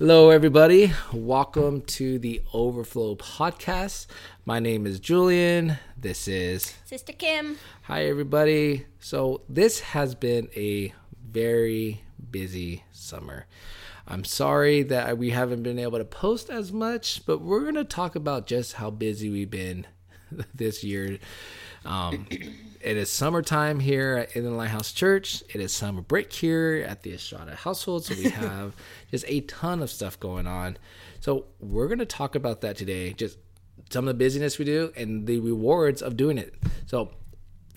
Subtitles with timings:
[0.00, 0.94] Hello, everybody.
[1.12, 4.06] Welcome to the Overflow Podcast.
[4.46, 5.76] My name is Julian.
[5.94, 7.58] This is Sister Kim.
[7.82, 8.86] Hi, everybody.
[8.98, 10.94] So, this has been a
[11.30, 12.00] very
[12.30, 13.44] busy summer.
[14.08, 17.84] I'm sorry that we haven't been able to post as much, but we're going to
[17.84, 19.86] talk about just how busy we've been
[20.54, 21.18] this year.
[21.84, 22.26] Um,
[22.80, 25.42] it is summertime here at Inland Lighthouse Church.
[25.50, 28.04] It is summer break here at the Estrada household.
[28.04, 28.74] So we have
[29.10, 30.78] just a ton of stuff going on.
[31.20, 33.12] So we're going to talk about that today.
[33.12, 33.38] Just
[33.90, 36.54] some of the busyness we do and the rewards of doing it.
[36.86, 37.10] So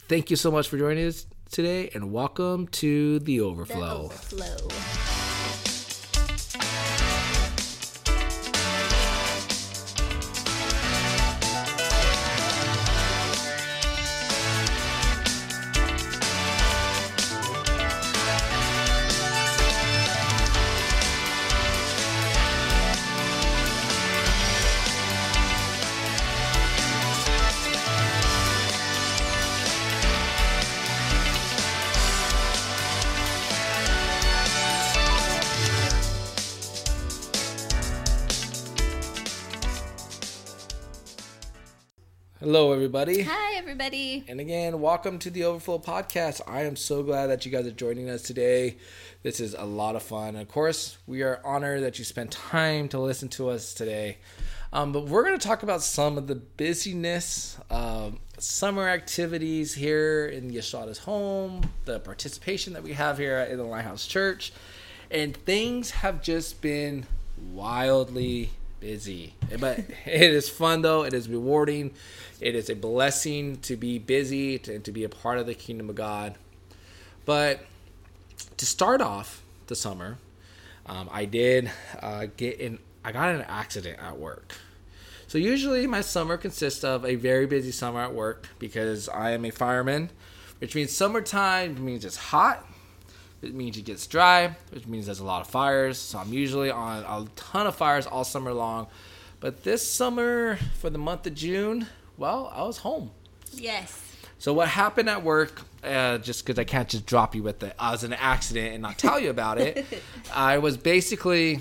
[0.08, 4.08] thank you so much for joining us today and welcome to the Overflow.
[4.08, 5.13] The overflow.
[42.84, 43.22] Everybody.
[43.22, 44.26] Hi, everybody.
[44.28, 46.42] And again, welcome to the Overflow Podcast.
[46.46, 48.76] I am so glad that you guys are joining us today.
[49.24, 50.36] This is a lot of fun.
[50.36, 54.18] Of course, we are honored that you spent time to listen to us today.
[54.74, 60.26] Um, but we're going to talk about some of the busyness of summer activities here
[60.26, 64.52] in Estrada's home, the participation that we have here at the Lighthouse Church,
[65.10, 67.06] and things have just been
[67.54, 68.50] wildly
[68.84, 69.34] busy.
[69.60, 71.04] But it is fun though.
[71.04, 71.92] It is rewarding.
[72.42, 75.56] It is a blessing to be busy and to, to be a part of the
[75.56, 76.36] kingdom of God.
[77.26, 77.66] But
[78.58, 80.18] to start off the summer,
[80.86, 82.80] um, I did uh, get in.
[83.06, 84.54] I got in an accident at work.
[85.28, 89.46] So usually my summer consists of a very busy summer at work because I am
[89.46, 90.10] a fireman,
[90.60, 92.66] which means summertime means it's hot.
[93.44, 95.98] It means it gets dry, which means there's a lot of fires.
[95.98, 98.88] So I'm usually on a ton of fires all summer long.
[99.40, 101.88] But this summer, for the month of June,
[102.18, 103.12] well, I was home.
[103.52, 104.00] Yes.
[104.40, 105.62] So what happened at work?
[105.84, 108.74] Uh, just because I can't just drop you with it, I was in an accident
[108.74, 109.86] and not tell you about it.
[110.34, 111.60] I was basically,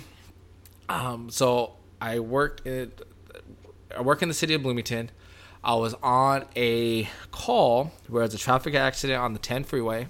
[0.89, 2.93] um, so I work in,
[3.97, 5.11] I work in the city of Bloomington.
[5.65, 10.07] I was on a call where there's a traffic accident on the 10 freeway.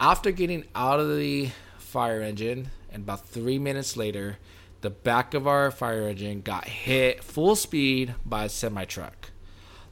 [0.00, 4.38] After getting out of the fire engine, and about three minutes later,
[4.80, 9.30] the back of our fire engine got hit full speed by a semi truck.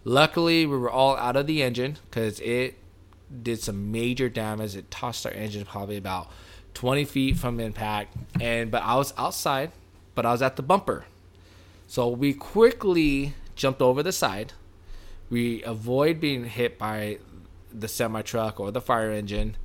[0.05, 2.79] Luckily, we were all out of the engine because it
[3.43, 4.75] did some major damage.
[4.75, 6.31] It tossed our engine probably about
[6.73, 8.17] 20 feet from impact.
[8.41, 9.73] And but I was outside,
[10.15, 11.05] but I was at the bumper.
[11.87, 14.55] So we quickly jumped over the side.
[15.29, 17.19] We avoid being hit by
[17.71, 19.57] the semi truck or the fire engine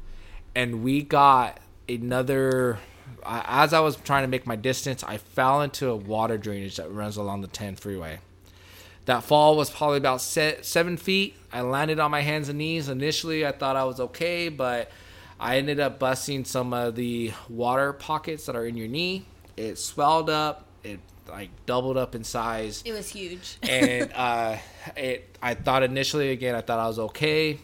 [0.56, 2.80] and we got another
[3.26, 6.92] as I was trying to make my distance, I fell into a water drainage that
[6.92, 8.20] runs along the 10 freeway.
[9.06, 11.36] That fall was probably about seven feet.
[11.52, 12.88] I landed on my hands and knees.
[12.88, 14.92] Initially, I thought I was okay, but
[15.40, 19.26] I ended up busting some of the water pockets that are in your knee.
[19.58, 20.66] It swelled up.
[20.84, 22.82] It like doubled up in size.
[22.86, 23.58] It was huge.
[23.62, 24.58] and uh,
[24.96, 25.38] it.
[25.42, 27.60] I thought initially again, I thought I was okay.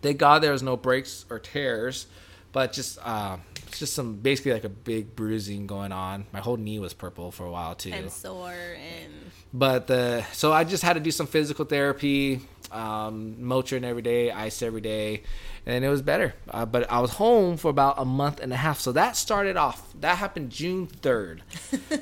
[0.00, 2.06] Thank God there was no breaks or tears
[2.52, 3.36] but just uh,
[3.72, 6.26] just some basically like a big bruising going on.
[6.32, 9.12] My whole knee was purple for a while too, and sore and.
[9.52, 14.30] But the so I just had to do some physical therapy, um, Motrin every day,
[14.30, 15.22] ice every day,
[15.66, 16.34] and it was better.
[16.50, 19.56] Uh, but I was home for about a month and a half, so that started
[19.56, 19.92] off.
[20.00, 21.42] That happened June third.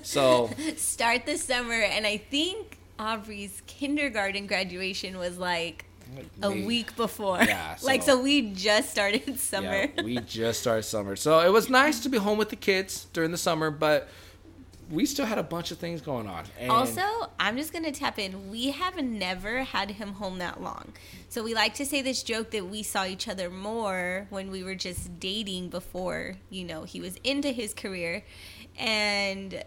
[0.03, 5.86] So start the summer, and I think Aubrey's kindergarten graduation was like
[6.43, 7.43] a week before.
[7.43, 7.77] Yeah.
[7.77, 9.89] So, like so we just started summer.
[9.97, 11.15] Yeah, we just started summer.
[11.17, 14.09] So it was nice to be home with the kids during the summer, but
[14.91, 16.45] we still had a bunch of things going on.
[16.59, 17.03] And also,
[17.39, 18.51] I'm just gonna tap in.
[18.51, 20.93] We have never had him home that long,
[21.29, 24.63] so we like to say this joke that we saw each other more when we
[24.63, 28.25] were just dating before you know he was into his career,
[28.79, 29.65] and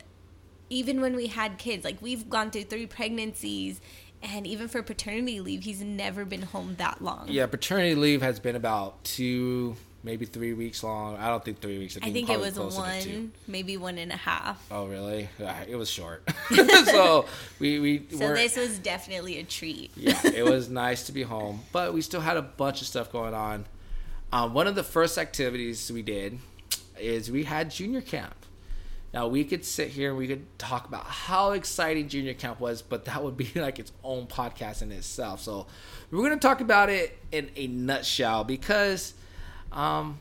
[0.70, 3.82] even when we had kids, like we've gone through three pregnancies
[4.22, 7.28] and even for paternity leave, he's never been home that long.
[7.30, 11.16] Yeah, paternity leave has been about two, maybe three weeks long.
[11.18, 11.98] I don't think three weeks.
[11.98, 14.64] I think, I think it was one, maybe one and a half.
[14.70, 15.30] Oh, really?
[15.68, 16.24] It was short.
[16.86, 17.26] so
[17.60, 18.06] we we.
[18.12, 19.92] So this was definitely a treat.
[19.96, 23.12] yeah, it was nice to be home, but we still had a bunch of stuff
[23.12, 23.66] going on.
[24.32, 26.40] Um, one of the first activities we did
[27.00, 28.36] is we had junior camp.
[29.14, 32.82] Now we could sit here and we could talk about how exciting junior camp was,
[32.82, 35.42] but that would be like its own podcast in itself.
[35.42, 35.68] So
[36.12, 39.14] we're going to talk about it in a nutshell because
[39.72, 40.20] um,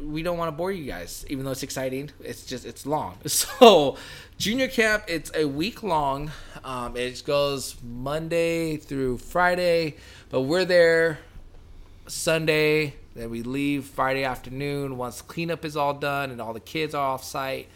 [0.00, 2.10] we don't want to bore you guys, even though it's exciting.
[2.20, 3.18] It's just it's long.
[3.28, 3.96] So
[4.36, 6.30] junior camp, it's a week long.
[6.64, 9.96] Um, it goes Monday through Friday,
[10.30, 11.18] but we're there
[12.08, 12.94] Sunday.
[13.14, 17.04] Then we leave Friday afternoon once cleanup is all done and all the kids are
[17.04, 17.68] off site.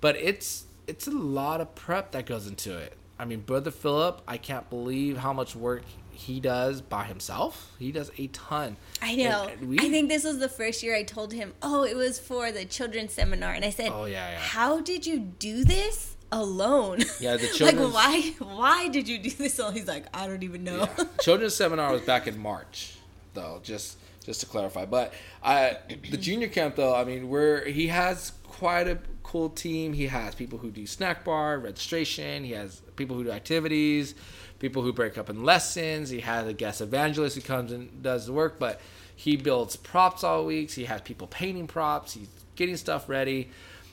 [0.00, 2.94] But it's it's a lot of prep that goes into it.
[3.18, 7.74] I mean, brother Philip, I can't believe how much work he does by himself.
[7.78, 8.76] He does a ton.
[9.02, 9.50] I know.
[9.62, 12.50] We, I think this was the first year I told him, "Oh, it was for
[12.52, 14.38] the children's seminar," and I said, "Oh yeah, yeah.
[14.38, 16.98] How did you do this?" alone.
[17.20, 19.58] Yeah, the children's like why why did you do this?
[19.58, 20.88] All he's like, I don't even know.
[20.98, 21.04] Yeah.
[21.20, 22.96] Children's seminar was back in March,
[23.34, 23.60] though.
[23.62, 23.96] Just
[24.28, 25.78] just to clarify, but I
[26.10, 26.94] the junior camp though.
[26.94, 29.94] I mean, where he has quite a cool team.
[29.94, 32.44] He has people who do snack bar registration.
[32.44, 34.14] He has people who do activities,
[34.58, 36.10] people who break up in lessons.
[36.10, 38.80] He has a guest evangelist who comes and does the work, but
[39.16, 40.74] he builds props all weeks.
[40.74, 42.12] He has people painting props.
[42.12, 43.48] He's getting stuff ready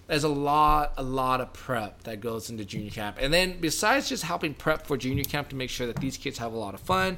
[0.07, 4.07] there's a lot a lot of prep that goes into junior camp and then besides
[4.07, 6.73] just helping prep for junior camp to make sure that these kids have a lot
[6.73, 7.17] of fun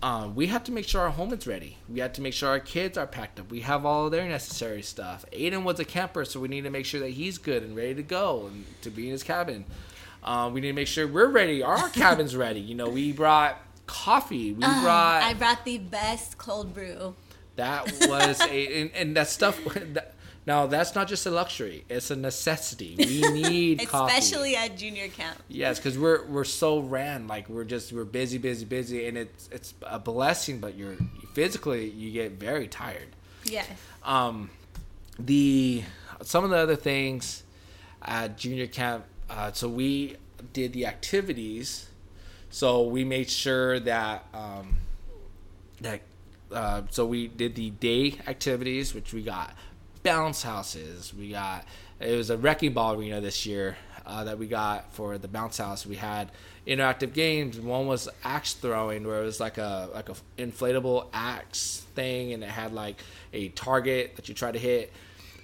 [0.00, 1.78] um, we have to make sure our home is ready.
[1.88, 3.50] We have to make sure our kids are packed up.
[3.50, 5.24] We have all their necessary stuff.
[5.32, 7.94] Aiden was a camper so we need to make sure that he's good and ready
[7.96, 9.64] to go and to be in his cabin.
[10.24, 12.60] Um, we need to make sure we're ready our cabin's ready.
[12.60, 14.52] You know we brought coffee.
[14.52, 17.14] We uh, brought i brought the best cold brew.
[17.56, 19.62] That was a and, and that stuff
[19.92, 20.14] that,
[20.46, 22.94] now that's not just a luxury; it's a necessity.
[22.98, 24.72] We need especially coffee.
[24.72, 25.38] at junior camp.
[25.48, 29.48] Yes, because we're we're so ran, like we're just we're busy, busy, busy, and it's
[29.52, 30.96] it's a blessing, but you're
[31.34, 33.08] physically you get very tired.
[33.44, 33.68] Yes.
[34.04, 34.50] Um,
[35.18, 35.84] the
[36.22, 37.42] some of the other things
[38.02, 39.04] at junior camp.
[39.30, 40.16] Uh, so we
[40.52, 41.88] did the activities.
[42.50, 44.76] So we made sure that um,
[45.80, 46.00] that
[46.52, 49.54] uh, so we did the day activities, which we got
[50.02, 51.12] bounce houses.
[51.14, 51.64] We got
[52.00, 53.76] it was a wrecking ball arena this year
[54.06, 55.86] uh, that we got for the bounce house.
[55.86, 56.30] We had
[56.66, 57.58] interactive games.
[57.60, 62.42] One was axe throwing, where it was like a like a inflatable axe thing, and
[62.42, 63.00] it had like
[63.32, 64.92] a target that you try to hit.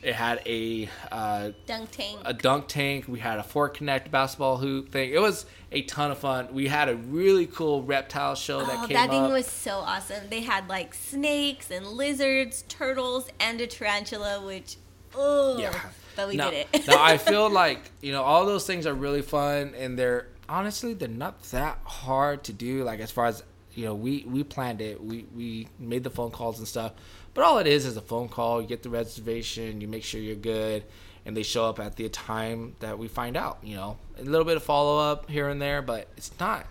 [0.00, 2.20] It had a uh, dunk tank.
[2.24, 3.06] A dunk tank.
[3.08, 5.10] We had a Fort Connect basketball hoop thing.
[5.10, 6.48] It was a ton of fun.
[6.52, 9.32] We had a really cool reptile show that oh, came that thing up.
[9.32, 10.28] was so awesome.
[10.30, 14.76] They had like snakes and lizards, turtles, and a tarantula, which
[15.16, 15.74] oh yeah.
[16.14, 16.86] But we now, did it.
[16.86, 20.94] now I feel like you know all those things are really fun, and they're honestly
[20.94, 22.84] they're not that hard to do.
[22.84, 23.42] Like as far as
[23.74, 25.02] you know, we we planned it.
[25.02, 26.92] We we made the phone calls and stuff
[27.38, 28.60] but all it is is a phone call.
[28.60, 30.82] You get the reservation, you make sure you're good,
[31.24, 33.58] and they show up at the time that we find out.
[33.62, 36.66] You know, a little bit of follow up here and there, but it's not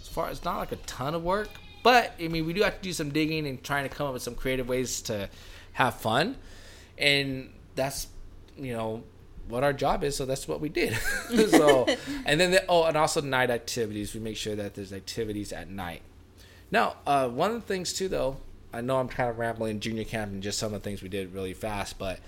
[0.00, 0.30] as far.
[0.30, 1.48] It's not like a ton of work.
[1.82, 4.12] But I mean, we do have to do some digging and trying to come up
[4.12, 5.28] with some creative ways to
[5.72, 6.36] have fun,
[6.96, 8.06] and that's
[8.56, 9.02] you know
[9.48, 10.16] what our job is.
[10.16, 10.96] So that's what we did.
[11.50, 11.84] so
[12.24, 14.14] and then the, oh, and also night activities.
[14.14, 16.02] We make sure that there's activities at night.
[16.70, 18.36] Now, uh, one of the things too, though,
[18.72, 21.08] I know I'm kind of rambling junior camp and just some of the things we
[21.08, 22.20] did really fast, but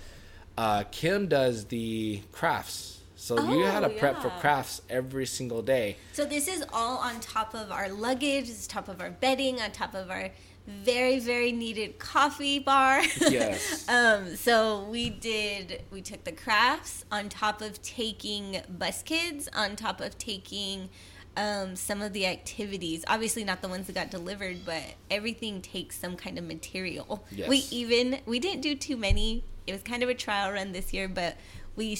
[0.57, 3.01] uh, Kim does the crafts.
[3.15, 4.21] So oh, you had to prep yeah.
[4.21, 5.97] for crafts every single day.
[6.13, 9.71] So this is all on top of our luggage, on top of our bedding, on
[9.71, 10.29] top of our
[10.67, 13.01] very very needed coffee bar.
[13.21, 13.87] Yes.
[13.89, 15.83] um, so we did.
[15.91, 20.89] We took the crafts on top of taking bus kids, on top of taking
[21.37, 23.03] um, some of the activities.
[23.07, 27.25] Obviously, not the ones that got delivered, but everything takes some kind of material.
[27.31, 27.49] Yes.
[27.49, 29.43] We even we didn't do too many.
[29.67, 31.35] It was kind of a trial run this year, but
[31.75, 31.97] we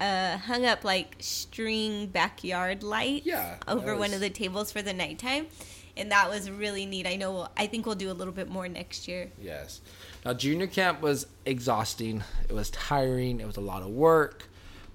[0.00, 4.00] uh, hung up like string backyard lights yeah, over was...
[4.00, 5.46] one of the tables for the nighttime,
[5.96, 7.06] and that was really neat.
[7.06, 7.48] I know.
[7.56, 9.30] I think we'll do a little bit more next year.
[9.40, 9.80] Yes.
[10.24, 12.22] Now, junior camp was exhausting.
[12.48, 13.40] It was tiring.
[13.40, 14.48] It was a lot of work,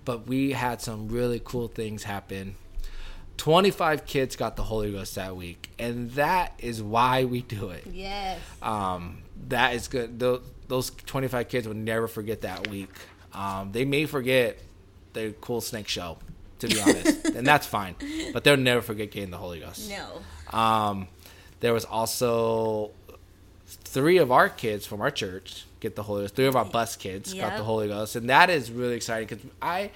[0.03, 2.55] but we had some really cool things happen
[3.39, 7.86] 25 kids got the Holy Ghost that week, and that is why we do it.
[7.89, 8.38] Yes.
[8.62, 10.19] Um, that is good.
[10.19, 12.91] Those, those 25 kids will never forget that week.
[13.34, 14.60] Um, they may forget
[15.13, 16.17] the cool snake show,
[16.60, 17.96] to be honest, and that's fine.
[18.34, 19.89] But they'll never forget getting the Holy Ghost.
[19.89, 20.58] No.
[20.58, 21.08] Um,
[21.62, 22.91] there was also
[23.65, 26.36] three of our kids from our church get the Holy Ghost.
[26.36, 27.51] Three of our bus kids yep.
[27.51, 29.91] got the Holy Ghost, and that is really exciting because I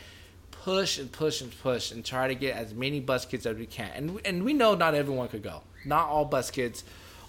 [0.63, 3.65] push and push and push and try to get as many bus kids as we
[3.65, 3.91] can.
[3.95, 5.61] And and we know not everyone could go.
[5.85, 6.83] Not all bus kids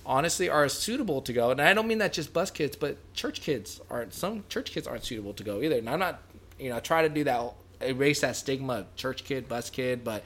[0.07, 1.51] honestly are suitable to go.
[1.51, 4.87] And I don't mean that just bus kids, but church kids aren't some church kids
[4.87, 5.79] aren't suitable to go either.
[5.79, 6.23] And I'm not
[6.59, 10.05] you know, I try to do that erase that stigma of church kid, bus kid,
[10.05, 10.23] but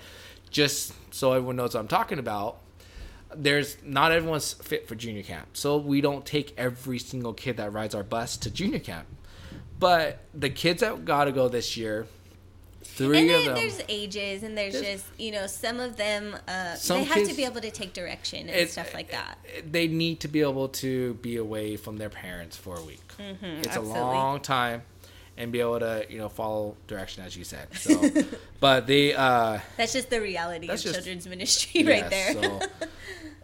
[0.50, 2.58] just so everyone knows what I'm talking about.
[3.34, 7.72] There's not everyone's fit for junior camp, so we don't take every single kid that
[7.72, 9.06] rides our bus to junior camp.
[9.78, 12.06] But the kids that got to go this year,
[12.82, 13.54] three and of then them.
[13.56, 17.14] there's ages, and there's There's- just you know some of them uh, Some they have
[17.16, 19.38] kids- to be able to take direction and it- stuff like that.
[19.70, 23.00] they need to be able to be away from their parents for a week.
[23.18, 23.98] it's Mm-hmm, absolutely.
[23.98, 24.82] a long time,
[25.36, 27.68] and be able to you know follow direction as you said.
[27.74, 28.00] So,
[28.60, 32.32] but they uh, That's just the reality of just- children's ministry right there.
[32.32, 32.60] So,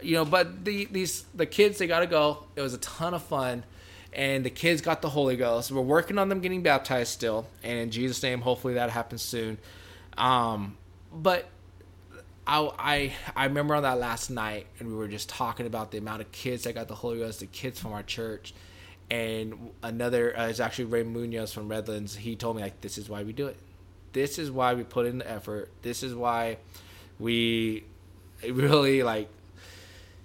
[0.03, 2.45] you know, but the these the kids they got to go.
[2.57, 3.65] It was a ton of fun.
[4.15, 5.73] And the kids got the Holy Ghost.
[5.73, 9.59] We're working on them getting baptized still, and in Jesus' name, hopefully that happens soon.
[10.17, 10.77] Um,
[11.13, 11.47] but
[12.47, 15.99] I, I I remember on that last night, and we were just talking about the
[15.99, 18.55] amount of kids that got the Holy Ghost, the kids from our church,
[19.11, 22.15] and another uh, is actually Ray Munoz from Redlands.
[22.15, 23.57] He told me like, this is why we do it.
[24.13, 25.73] This is why we put in the effort.
[25.83, 26.59] This is why
[27.19, 27.85] we
[28.49, 29.29] really like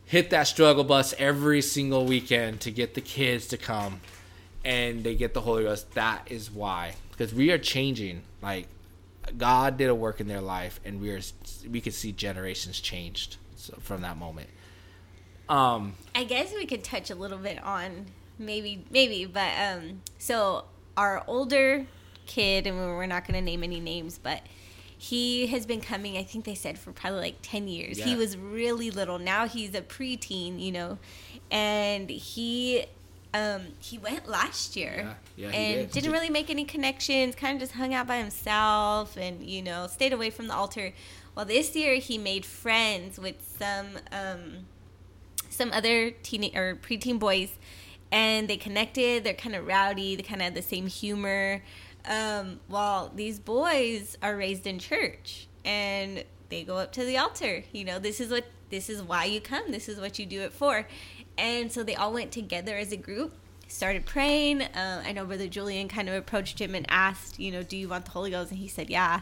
[0.10, 4.02] hit that struggle bus every single weekend to get the kids to come
[4.66, 5.92] and they get the Holy Ghost.
[5.92, 8.24] That is why, because we are changing.
[8.42, 8.68] Like
[9.38, 11.22] God did a work in their life, and we are
[11.70, 13.38] we could see generations changed
[13.82, 14.50] from that moment.
[15.48, 18.08] Um, I guess we could touch a little bit on
[18.40, 20.66] maybe maybe, but um, so
[20.98, 21.86] our older
[22.26, 24.42] kid, and we're not going to name any names, but
[25.02, 26.18] he has been coming.
[26.18, 27.98] I think they said for probably like ten years.
[27.98, 29.18] He was really little.
[29.18, 31.00] Now he's a preteen, you know,
[31.50, 32.86] and he.
[33.32, 35.92] Um, he went last year Yeah, yeah, and did.
[35.92, 37.36] didn't really make any connections.
[37.36, 40.94] Kind of just hung out by himself, and you know, stayed away from the altar.
[41.36, 44.66] Well, this year he made friends with some um,
[45.52, 47.52] some other teen or preteen boys,
[48.12, 49.24] and they connected.
[49.24, 50.16] They're kind of rowdy.
[50.16, 51.62] They kind of have the same humor.
[52.06, 57.64] Um, while these boys are raised in church, and they go up to the altar.
[57.72, 59.72] You know, this is what this is why you come.
[59.72, 60.88] This is what you do it for.
[61.38, 63.34] And so they all went together as a group.
[63.68, 64.64] Started praying.
[64.64, 67.88] Uh, I know Brother Julian kind of approached him and asked, you know, do you
[67.88, 68.50] want the Holy Ghost?
[68.50, 69.22] And he said, yeah.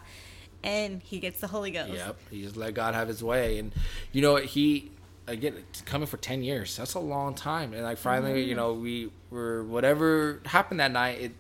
[0.64, 1.94] And he gets the Holy Ghost.
[1.94, 3.72] Yep, he just let God have His way, and
[4.12, 4.92] you know he
[5.28, 6.76] again coming for ten years.
[6.76, 11.22] That's a long time, and like finally, you know, we were whatever happened that night,
[11.22, 11.32] it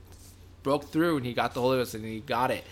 [0.67, 2.65] broke through, and he got the Holy Ghost, and he got it.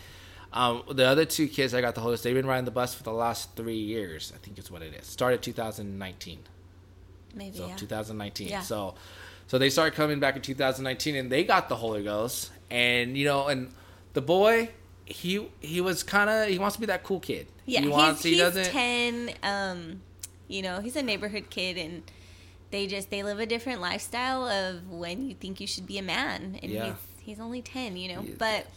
[0.51, 2.93] Um, the other two kids I got the Holy Ghost, they've been riding the bus
[2.93, 4.33] for the last three years.
[4.35, 5.05] I think is what it is.
[5.07, 6.39] Started 2019,
[7.33, 7.75] Maybe, so yeah.
[7.77, 8.49] 2019.
[8.49, 8.61] Yeah.
[8.61, 8.95] So,
[9.47, 13.23] so they started coming back in 2019, and they got the Holy Ghost, and you
[13.25, 13.71] know, and
[14.13, 14.69] the boy.
[15.07, 17.45] He he was kind of he wants to be that cool kid.
[17.67, 19.29] Yeah, he wants he's, he he's doesn't 10.
[19.43, 20.01] Um,
[20.47, 22.01] you know, he's a neighborhood kid, and
[22.71, 26.01] they just they live a different lifestyle of when you think you should be a
[26.01, 26.85] man, and Yeah.
[26.85, 26.93] he's
[27.25, 27.97] he's only 10.
[27.97, 28.35] You know, is.
[28.37, 28.67] but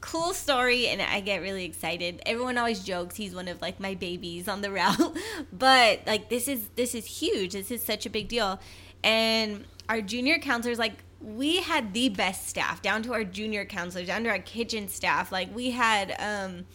[0.00, 2.22] cool story, and I get really excited.
[2.26, 5.16] Everyone always jokes he's one of like my babies on the route,
[5.52, 7.52] but like this is this is huge.
[7.52, 8.60] This is such a big deal,
[9.02, 14.06] and our junior counselors like we had the best staff down to our junior counselors
[14.06, 16.66] down to our kitchen staff like we had um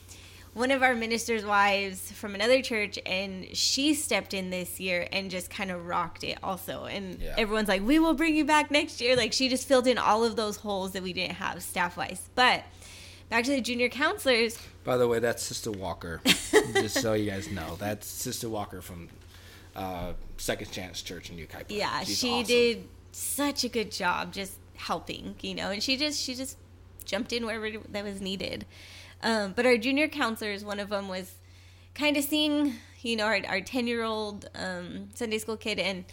[0.54, 5.32] one of our ministers' wives from another church, and she stepped in this year and
[5.32, 6.86] just kind of rocked it also.
[6.86, 7.36] And Yeah.
[7.38, 10.24] everyone's like, "We will bring you back next year." Like she just filled in all
[10.26, 12.30] of those holes that we didn't have staff wise.
[12.36, 12.64] But
[13.30, 14.58] back to the junior counselors.
[14.84, 16.22] By the way, that's Sister Walker.
[16.74, 19.10] Just so you guys know, that's Sister Walker from
[19.76, 21.66] uh, Second Chance Church in New Yucaipa.
[21.70, 22.48] Yeah, She's she awesome.
[22.48, 26.58] did such a good job just helping, you know, and she just she just
[27.06, 28.66] jumped in wherever that was needed.
[29.24, 31.36] Um, but our junior counselors, one of them was
[31.94, 36.06] kind of seeing, you know, our our ten year old um, Sunday school kid, and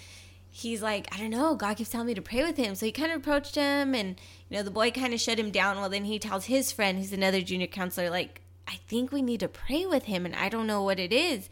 [0.51, 2.93] he's like, I don't know, God keeps telling me to pray with him, so he
[2.93, 5.77] kind of approached him, and you know, the boy kind of shut him down.
[5.77, 9.41] Well, then he tells his friend, who's another junior counselor, like, I think we need
[9.41, 11.49] to pray with him, and I don't know what it is.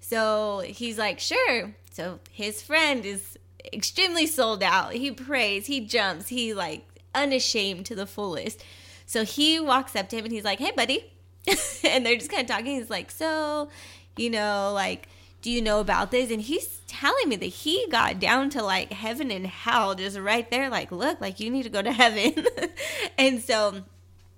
[0.00, 1.74] So he's like, sure.
[1.92, 3.36] So his friend is
[3.72, 4.92] extremely sold out.
[4.92, 8.64] He prays, he jumps, he like unashamed to the fullest.
[9.08, 11.10] So he walks up to him and he's like, hey, buddy.
[11.84, 12.76] and they're just kind of talking.
[12.76, 13.70] He's like, so,
[14.18, 15.08] you know, like,
[15.40, 16.30] do you know about this?
[16.30, 20.50] And he's telling me that he got down to like heaven and hell just right
[20.50, 20.68] there.
[20.68, 22.44] Like, look, like you need to go to heaven.
[23.18, 23.82] and so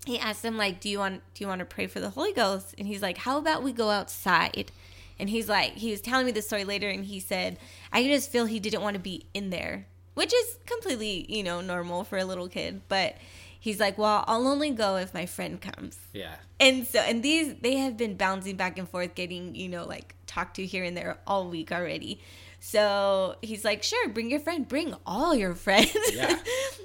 [0.06, 2.32] he asked him like do you want do you want to pray for the holy
[2.32, 4.72] ghost and he's like how about we go outside
[5.18, 7.58] and he's like he was telling me this story later and he said
[7.92, 11.60] i just feel he didn't want to be in there which is completely you know
[11.60, 13.14] normal for a little kid but
[13.60, 16.34] he's like well i'll only go if my friend comes Yeah.
[16.58, 20.14] and so and these they have been bouncing back and forth getting you know like
[20.26, 22.20] talked to here and there all week already
[22.62, 25.96] So he's like, sure, bring your friend, bring all your friends.
[26.12, 26.36] Yeah.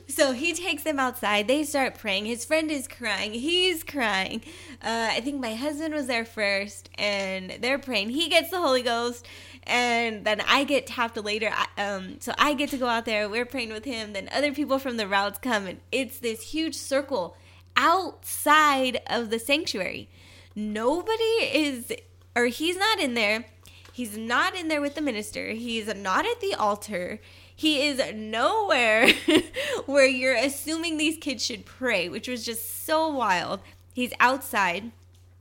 [0.07, 1.49] so he takes them outside.
[1.49, 2.25] They start praying.
[2.27, 3.33] His friend is crying.
[3.33, 4.39] He's crying.
[4.81, 8.11] Uh, I think my husband was there first, and they're praying.
[8.11, 9.27] He gets the Holy Ghost,
[9.67, 11.51] and then I get tapped later.
[11.77, 13.27] Um, so I get to go out there.
[13.27, 14.13] We're praying with him.
[14.13, 17.35] Then other people from the routes come, and it's this huge circle
[17.75, 20.09] outside of the sanctuary.
[20.55, 21.91] Nobody is,
[22.35, 23.45] or he's not in there.
[23.91, 25.51] He's not in there with the minister.
[25.51, 27.19] He's not at the altar.
[27.55, 29.09] He is nowhere
[29.85, 33.61] where you're assuming these kids should pray, which was just so wild.
[33.93, 34.91] He's outside.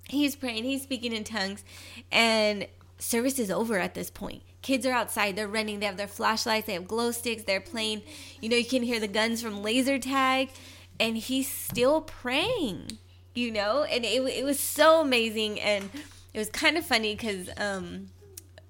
[0.09, 0.65] He's praying.
[0.65, 1.65] He's speaking in tongues.
[2.13, 4.43] And service is over at this point.
[4.63, 5.37] Kids are outside.
[5.37, 5.81] They're running.
[5.81, 6.67] They have their flashlights.
[6.67, 7.43] They have glow sticks.
[7.45, 8.03] They're playing.
[8.41, 10.51] You know, you can hear the guns from laser tag.
[11.01, 12.99] And he's still praying,
[13.35, 13.83] you know?
[13.83, 15.61] And it, it was so amazing.
[15.61, 15.91] And
[16.33, 18.07] it was kind of funny because um,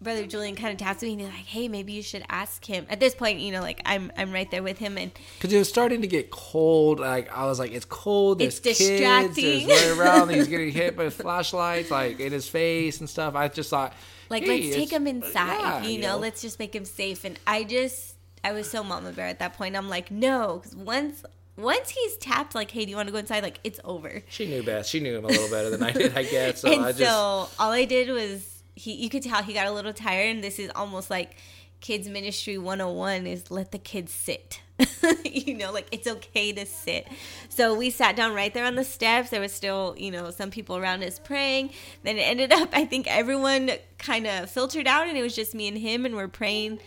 [0.01, 2.87] brother Julian kind of tapped me and he's like, "Hey, maybe you should ask him."
[2.89, 5.59] At this point, you know, like I'm I'm right there with him, and Because it
[5.59, 6.99] was starting to get cold.
[6.99, 8.39] Like I was like, it's cold.
[8.39, 8.79] There's It's kids.
[8.79, 9.67] distracting.
[9.69, 10.31] There's right around.
[10.31, 13.35] He's getting hit by flashlights, like in his face and stuff.
[13.35, 13.95] I just thought,
[14.31, 17.25] like hey, let's take him uh, inside, yeah, you know, let's just make him safe.
[17.25, 19.77] And I just I was so mama bear at that point.
[19.77, 21.25] I'm like, no, because once
[21.57, 23.43] once he's tapped, like, hey, do you want to go inside?
[23.43, 24.23] Like, it's over.
[24.29, 24.91] She knew best.
[24.91, 26.61] She knew him a little better than I did, I guess.
[26.65, 29.67] So and I just so all I did was he you could tell he got
[29.67, 31.37] a little tired and this is almost like
[31.81, 34.61] kids ministry 101 is let the kids sit.
[35.25, 37.09] you know, like it's okay to sit.
[37.49, 39.31] So we sat down right there on the steps.
[39.31, 41.71] There was still, you know, some people around us praying.
[42.03, 45.55] Then it ended up I think everyone kind of filtered out and it was just
[45.55, 46.81] me and him and we're praying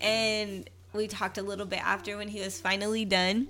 [0.00, 3.48] and we talked a little bit after when he was finally done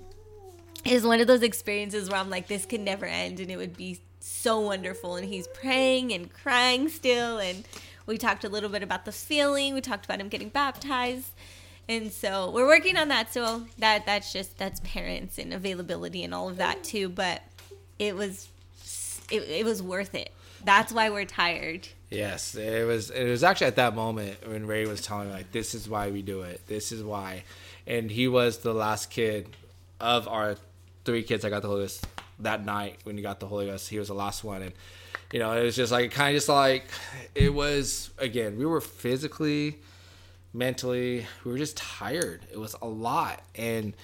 [0.85, 3.57] It was one of those experiences where I'm like, this could never end, and it
[3.57, 5.15] would be so wonderful.
[5.15, 7.65] And he's praying and crying still, and
[8.05, 9.73] we talked a little bit about the feeling.
[9.73, 11.31] We talked about him getting baptized,
[11.89, 13.33] and so we're working on that.
[13.33, 17.09] So that that's just that's parents and availability and all of that too.
[17.09, 17.41] But
[17.99, 18.49] it was
[19.29, 20.31] it, it was worth it.
[20.63, 21.87] That's why we're tired.
[22.09, 23.09] Yes, it was.
[23.09, 26.09] It was actually at that moment when Ray was telling me like, "This is why
[26.09, 26.61] we do it.
[26.67, 27.43] This is why,"
[27.87, 29.49] and he was the last kid
[29.99, 30.57] of our
[31.05, 32.07] three kids i got the Holy Ghost
[32.39, 33.89] that night when he got the Holy Ghost.
[33.89, 34.73] He was the last one, and
[35.31, 36.85] you know, it was just like kind of just like
[37.35, 38.11] it was.
[38.19, 39.79] Again, we were physically,
[40.53, 42.45] mentally, we were just tired.
[42.51, 43.95] It was a lot, and.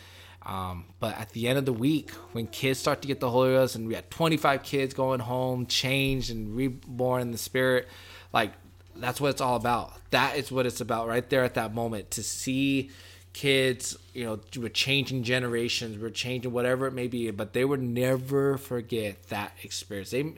[0.41, 3.49] Um, but at the end of the week, when kids start to get the Holy
[3.49, 7.89] Ghost, and we had 25 kids going home, changed and reborn in the Spirit,
[8.31, 8.53] like
[8.95, 9.93] that's what it's all about.
[10.11, 12.89] That is what it's about right there at that moment to see
[13.33, 17.81] kids, you know, we're changing generations, we're changing whatever it may be, but they would
[17.81, 20.11] never forget that experience.
[20.11, 20.33] They,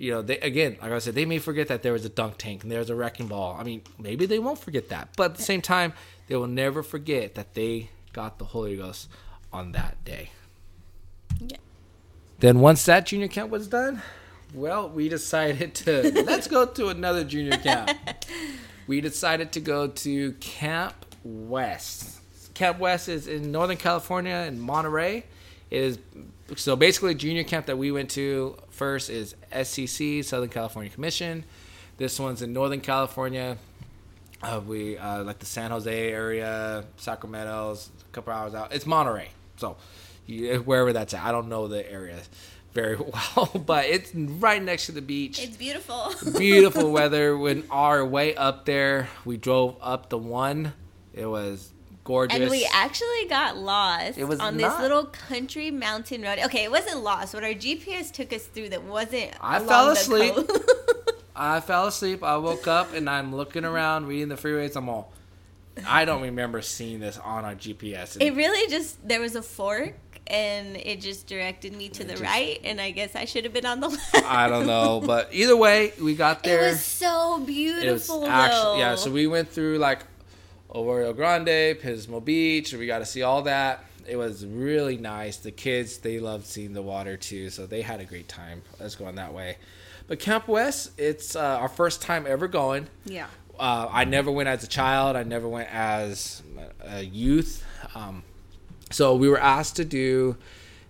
[0.00, 2.38] you know, they again, like I said, they may forget that there was a dunk
[2.38, 3.56] tank and there was a wrecking ball.
[3.60, 5.92] I mean, maybe they won't forget that, but at the same time,
[6.26, 9.08] they will never forget that they got the Holy Ghost
[9.52, 10.30] on that day.
[11.38, 11.58] Yeah.
[12.38, 14.00] Then once that junior camp was done,
[14.54, 17.90] well, we decided to let's go to another junior camp.
[18.86, 22.20] we decided to go to Camp West.
[22.54, 25.24] Camp West is in Northern California in Monterey.
[25.70, 25.98] It is
[26.56, 31.44] so basically junior camp that we went to first is SCC Southern California Commission.
[31.96, 33.56] This one's in Northern California.
[34.42, 38.72] Uh, we uh, like the San Jose area, Sacramento's a couple hours out.
[38.72, 39.76] It's Monterey, so
[40.26, 41.24] you, wherever that's at.
[41.24, 42.16] I don't know the area
[42.72, 42.96] very
[43.36, 45.42] well, but it's right next to the beach.
[45.42, 46.12] It's beautiful.
[46.38, 47.36] Beautiful weather.
[47.36, 50.72] When our way up there, we drove up the one.
[51.12, 51.72] It was
[52.10, 52.38] gorgeous.
[52.40, 56.38] And we actually got lost It was on not- this little country mountain road.
[56.46, 57.34] Okay, it wasn't lost.
[57.34, 59.30] What our GPS took us through that wasn't.
[59.40, 60.34] I fell asleep.
[61.36, 62.22] I fell asleep.
[62.22, 64.76] I woke up and I'm looking around, reading the freeways.
[64.76, 65.12] I'm all.
[65.86, 68.20] I don't remember seeing this on our GPS.
[68.20, 69.94] it really just there was a fork
[70.26, 73.52] and it just directed me to the just- right, and I guess I should have
[73.52, 74.14] been on the left.
[74.26, 76.66] I don't know, but either way, we got there.
[76.68, 78.94] It was so It was beautiful, actually yeah.
[78.96, 80.00] So we went through like
[80.74, 82.72] Arroyo Grande, Pismo Beach.
[82.72, 83.84] We got to see all that.
[84.08, 85.36] It was really nice.
[85.36, 88.62] The kids they loved seeing the water too, so they had a great time.
[88.78, 89.56] Let's go on that way.
[90.08, 92.88] But Camp West, it's uh, our first time ever going.
[93.04, 93.26] yeah.
[93.58, 95.16] Uh, I never went as a child.
[95.16, 96.42] I never went as
[96.82, 97.62] a youth.
[97.94, 98.22] Um,
[98.90, 100.36] so we were asked to do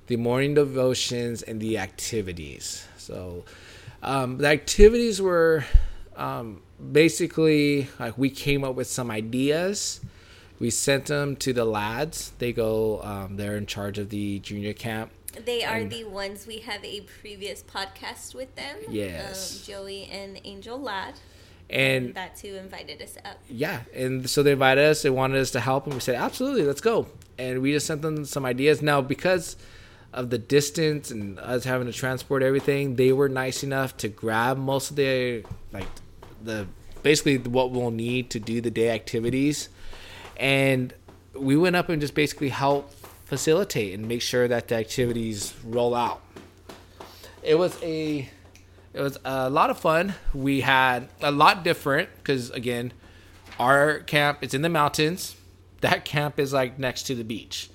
[0.06, 2.86] the morning devotions and the activities.
[2.96, 3.44] So
[4.04, 5.64] um, the activities were
[6.14, 6.62] um,
[6.92, 10.00] basically like we came up with some ideas.
[10.58, 12.32] We sent them to the Ladds.
[12.38, 13.00] They go.
[13.02, 15.10] Um, they're in charge of the junior camp.
[15.44, 18.76] They are And- the ones we have a previous podcast with them.
[18.90, 19.60] Yes.
[19.60, 21.14] Um, Joey and Angel Ladd.
[21.70, 23.38] And that's who invited us up.
[23.48, 25.02] Yeah, and so they invited us.
[25.02, 27.06] They wanted us to help, and we said, absolutely, let's go.
[27.38, 28.82] And we just sent them some ideas.
[28.82, 29.56] Now, because
[30.12, 34.58] of the distance and us having to transport everything, they were nice enough to grab
[34.58, 35.86] most of the like
[36.42, 36.66] the
[37.02, 39.68] basically what we'll need to do the day activities,
[40.36, 40.92] and
[41.34, 45.94] we went up and just basically helped facilitate and make sure that the activities roll
[45.94, 46.20] out.
[47.42, 48.28] It was a
[48.92, 50.14] it was a lot of fun.
[50.34, 52.92] We had a lot different because again,
[53.58, 55.36] our camp is in the mountains.
[55.80, 57.70] That camp is like next to the beach.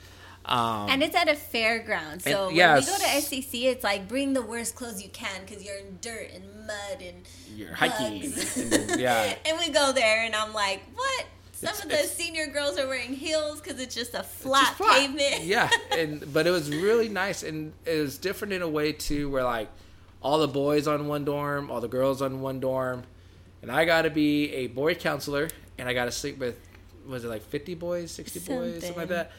[0.48, 2.22] Um, and it's at a fairground.
[2.22, 2.88] So and, yes.
[2.88, 5.78] when we go to SCC, it's like bring the worst clothes you can because you're
[5.78, 8.24] in dirt and mud and you're hiking.
[8.24, 9.36] and, yeah.
[9.46, 11.26] and we go there, and I'm like, what?
[11.54, 14.76] Some it's, of the senior girls are wearing heels because it's just a flat, just
[14.76, 15.00] flat.
[15.00, 15.44] pavement.
[15.44, 19.30] yeah, and but it was really nice, and it was different in a way too,
[19.32, 19.70] where like
[20.22, 23.04] all the boys on one dorm, all the girls on one dorm,
[23.62, 26.60] and I got to be a boy counselor, and I got to sleep with
[27.08, 28.74] was it like fifty boys, sixty something.
[28.74, 29.32] boys, something like that.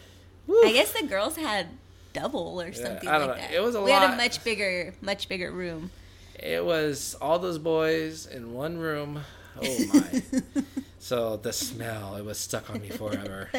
[0.49, 1.69] I guess the girls had
[2.13, 3.35] double or something yeah, like know.
[3.35, 3.53] that.
[3.53, 4.01] It was a we lot.
[4.03, 5.91] We had a much bigger, much bigger room.
[6.39, 9.21] It was all those boys in one room.
[9.61, 10.23] Oh my!
[10.99, 13.51] so the smell it was stuck on me forever.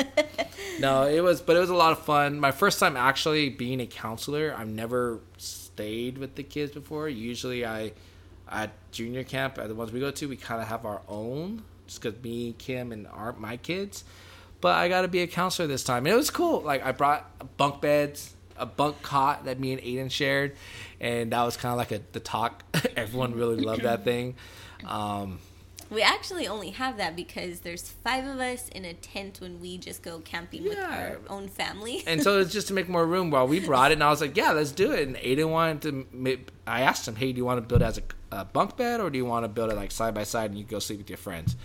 [0.80, 2.40] no, it was, but it was a lot of fun.
[2.40, 4.54] My first time actually being a counselor.
[4.56, 7.10] I've never stayed with the kids before.
[7.10, 7.94] Usually, I
[8.50, 11.64] at junior camp, at the ones we go to, we kind of have our own,
[11.86, 14.04] just because me, Kim, and our my kids.
[14.60, 16.62] But I got to be a counselor this time, and it was cool.
[16.62, 20.56] Like I brought bunk beds, a bunk cot that me and Aiden shared,
[21.00, 22.64] and that was kind of like a the talk.
[22.96, 24.36] Everyone really loved that thing.
[24.86, 25.40] Um,
[25.90, 29.78] we actually only have that because there's five of us in a tent when we
[29.78, 30.70] just go camping yeah.
[30.70, 32.04] with our own family.
[32.06, 33.32] and so it's just to make more room.
[33.32, 35.82] While we brought it, and I was like, "Yeah, let's do it." And Aiden wanted
[35.84, 36.40] to.
[36.66, 39.00] I asked him, "Hey, do you want to build it as a, a bunk bed,
[39.00, 41.00] or do you want to build it like side by side and you go sleep
[41.00, 41.56] with your friends?"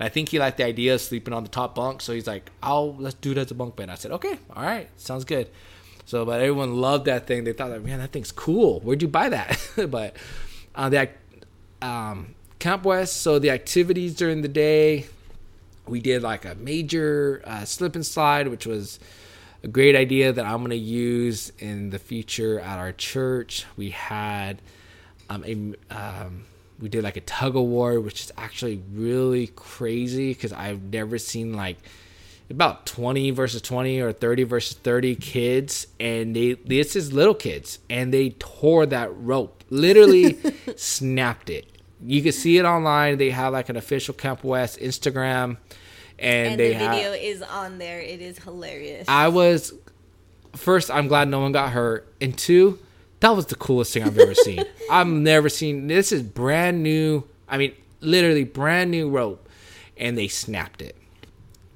[0.00, 2.26] And I think he liked the idea of sleeping on the top bunk, so he's
[2.26, 5.26] like, "I'll let's do it as a bunk bed." I said, "Okay, all right, sounds
[5.26, 5.50] good."
[6.06, 7.44] So, but everyone loved that thing.
[7.44, 8.80] They thought, like, "Man, that thing's cool.
[8.80, 9.60] Where'd you buy that?"
[9.90, 10.16] but
[10.74, 11.10] uh, the
[11.82, 13.18] um, Camp West.
[13.18, 15.06] So the activities during the day,
[15.86, 19.00] we did like a major uh, slip and slide, which was
[19.62, 23.66] a great idea that I'm going to use in the future at our church.
[23.76, 24.62] We had
[25.28, 26.44] um, a um,
[26.80, 31.18] we did like a tug of war, which is actually really crazy because I've never
[31.18, 31.78] seen like
[32.48, 37.78] about 20 versus 20 or 30 versus 30 kids and they this is little kids
[37.88, 40.36] and they tore that rope literally
[40.76, 41.70] snapped it
[42.04, 43.18] you can see it online.
[43.18, 45.56] They have like an official Camp West Instagram,
[46.18, 48.00] and, and they the video have, is on there.
[48.00, 49.08] It is hilarious.
[49.08, 49.74] I was
[50.56, 50.90] first.
[50.90, 52.78] I'm glad no one got hurt, and two,
[53.20, 54.64] that was the coolest thing I've ever seen.
[54.90, 55.86] I've never seen.
[55.86, 57.24] This is brand new.
[57.48, 59.48] I mean, literally brand new rope,
[59.96, 60.96] and they snapped it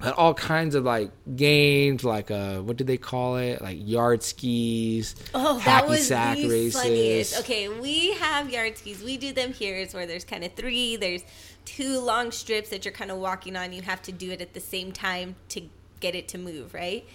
[0.05, 3.61] had all kinds of like games, like uh, what did they call it?
[3.63, 5.17] Like yard skis.
[5.35, 6.81] Oh, that was sack the races.
[6.81, 7.41] funniest.
[7.41, 9.03] Okay, we have yard skis.
[9.03, 9.77] We do them here.
[9.77, 10.97] It's where there's kind of three.
[10.97, 11.23] There's
[11.65, 13.73] two long strips that you're kind of walking on.
[13.73, 15.63] You have to do it at the same time to
[16.01, 17.07] get it to move, right?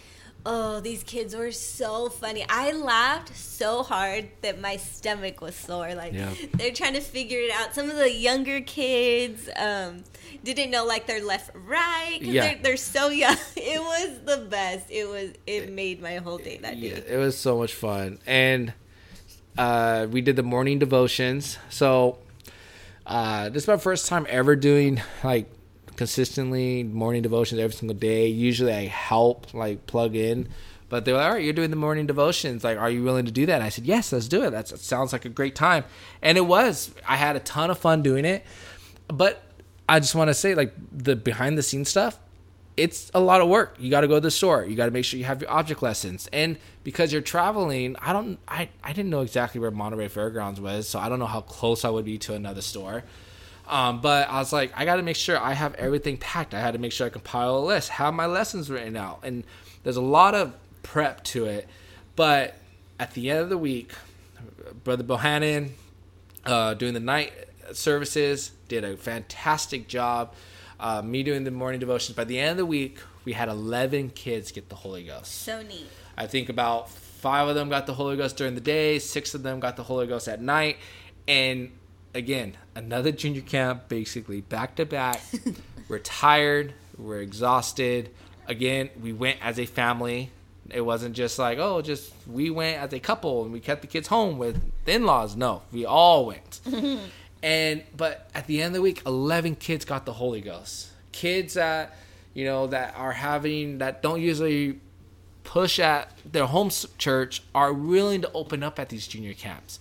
[0.45, 2.45] Oh, these kids were so funny.
[2.47, 5.93] I laughed so hard that my stomach was sore.
[5.95, 6.33] Like yeah.
[6.53, 7.75] they're trying to figure it out.
[7.75, 10.03] Some of the younger kids um,
[10.43, 12.19] didn't know like their left right.
[12.21, 12.41] Yeah.
[12.41, 13.35] They're, they're, so young.
[13.57, 14.89] It was the best.
[14.89, 15.31] It was.
[15.45, 17.03] It made my whole day that day.
[17.07, 18.73] It was so much fun, and
[19.57, 21.57] uh, we did the morning devotions.
[21.69, 22.17] So
[23.05, 25.51] uh, this is my first time ever doing like
[25.99, 28.25] consistently morning devotions every single day.
[28.25, 30.47] Usually I help like plug in.
[30.87, 32.63] But they were like, all right, you're doing the morning devotions.
[32.63, 33.55] Like, are you willing to do that?
[33.55, 34.51] And I said, yes, let's do it.
[34.51, 35.83] That's, that sounds like a great time.
[36.21, 36.95] And it was.
[37.05, 38.45] I had a ton of fun doing it.
[39.09, 39.43] But
[39.89, 42.17] I just want to say, like, the behind the scenes stuff,
[42.77, 43.75] it's a lot of work.
[43.77, 44.63] You got to go to the store.
[44.63, 46.29] You got to make sure you have your object lessons.
[46.31, 50.87] And because you're traveling, I don't, I, I didn't know exactly where Monterey Fairgrounds was.
[50.87, 53.03] So I don't know how close I would be to another store.
[53.69, 56.55] Um, but I was like, I got to make sure I have everything packed.
[56.55, 59.43] I had to make sure I compile a list, have my lessons written out, and
[59.83, 61.67] there's a lot of prep to it.
[62.15, 62.55] But
[62.99, 63.93] at the end of the week,
[64.83, 65.69] Brother Bohannon,
[66.45, 67.31] uh, doing the night
[67.71, 70.33] services, did a fantastic job.
[70.79, 72.15] Uh, me doing the morning devotions.
[72.15, 75.43] By the end of the week, we had 11 kids get the Holy Ghost.
[75.43, 75.85] So neat.
[76.17, 79.43] I think about five of them got the Holy Ghost during the day, six of
[79.43, 80.77] them got the Holy Ghost at night.
[81.27, 81.71] And
[82.13, 85.21] again, another junior camp, basically back to back.
[85.87, 88.09] we're tired, we're exhausted.
[88.47, 90.31] Again, we went as a family.
[90.71, 93.87] It wasn't just like, oh, just we went as a couple and we kept the
[93.87, 95.35] kids home with the in laws.
[95.35, 96.61] No, we all went.
[97.41, 100.89] And but at the end of the week, eleven kids got the Holy Ghost.
[101.11, 101.95] Kids that
[102.33, 104.79] you know that are having that don't usually
[105.43, 109.79] push at their home church are willing to open up at these junior camps.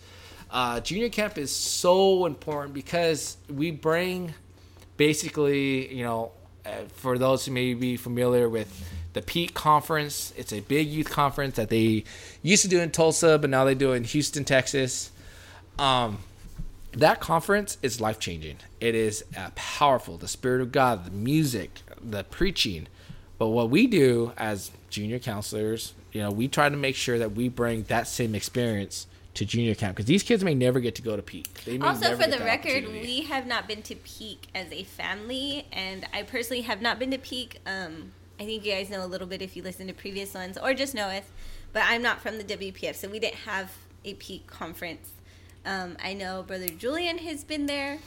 [0.50, 4.32] Uh, junior camp is so important because we bring
[4.96, 6.32] basically, you know,
[6.64, 11.10] uh, for those who may be familiar with the Peak Conference, it's a big youth
[11.10, 12.04] conference that they
[12.42, 15.10] used to do in Tulsa, but now they do in Houston, Texas.
[15.78, 16.18] Um,
[16.92, 18.56] that conference is life changing.
[18.80, 20.16] It is uh, powerful.
[20.16, 22.86] The Spirit of God, the music, the preaching.
[23.38, 27.32] But what we do as junior counselors, you know, we try to make sure that
[27.32, 29.06] we bring that same experience
[29.38, 31.46] to junior camp because these kids may never get to go to peak.
[31.80, 36.22] also, for the record, we have not been to peak as a family, and I
[36.24, 37.60] personally have not been to peak.
[37.64, 40.58] Um, I think you guys know a little bit if you listen to previous ones
[40.58, 41.24] or just know us,
[41.72, 43.72] but I'm not from the WPF, so we didn't have
[44.04, 45.10] a peak conference.
[45.64, 47.98] Um, I know Brother Julian has been there.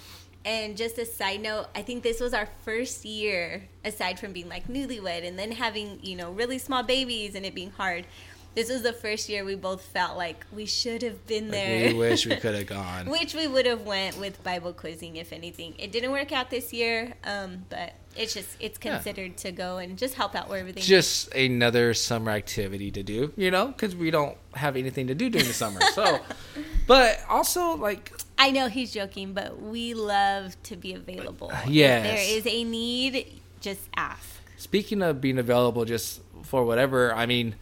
[0.43, 4.49] And just a side note, I think this was our first year, aside from being
[4.49, 8.07] like newlywed and then having, you know, really small babies and it being hard.
[8.53, 11.87] This was the first year we both felt like we should have been like there.
[11.87, 13.09] We wish we could have gone.
[13.09, 15.73] Which we would have went with Bible quizzing, if anything.
[15.79, 19.37] It didn't work out this year, um, but it's just it's considered yeah.
[19.37, 20.83] to go and just help out where everything.
[20.83, 21.49] Just is.
[21.49, 25.47] another summer activity to do, you know, because we don't have anything to do during
[25.47, 25.79] the summer.
[25.93, 26.19] So,
[26.87, 31.53] but also like I know he's joking, but we love to be available.
[31.67, 32.05] Yes.
[32.05, 34.27] If there is a need, just ask.
[34.57, 37.55] Speaking of being available just for whatever, I mean,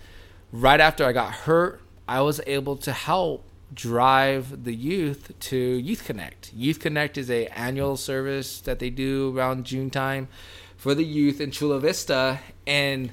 [0.51, 6.05] right after I got hurt, I was able to help drive the youth to Youth
[6.05, 6.51] Connect.
[6.53, 10.27] Youth Connect is a annual service that they do around June time
[10.75, 13.11] for the youth in Chula Vista and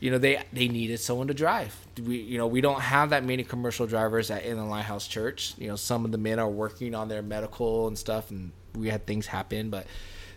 [0.00, 1.74] you know they they needed someone to drive.
[2.00, 5.54] We you know we don't have that many commercial drivers at Inland Lighthouse Church.
[5.58, 8.88] You know some of the men are working on their medical and stuff, and we
[8.88, 9.86] had things happen, but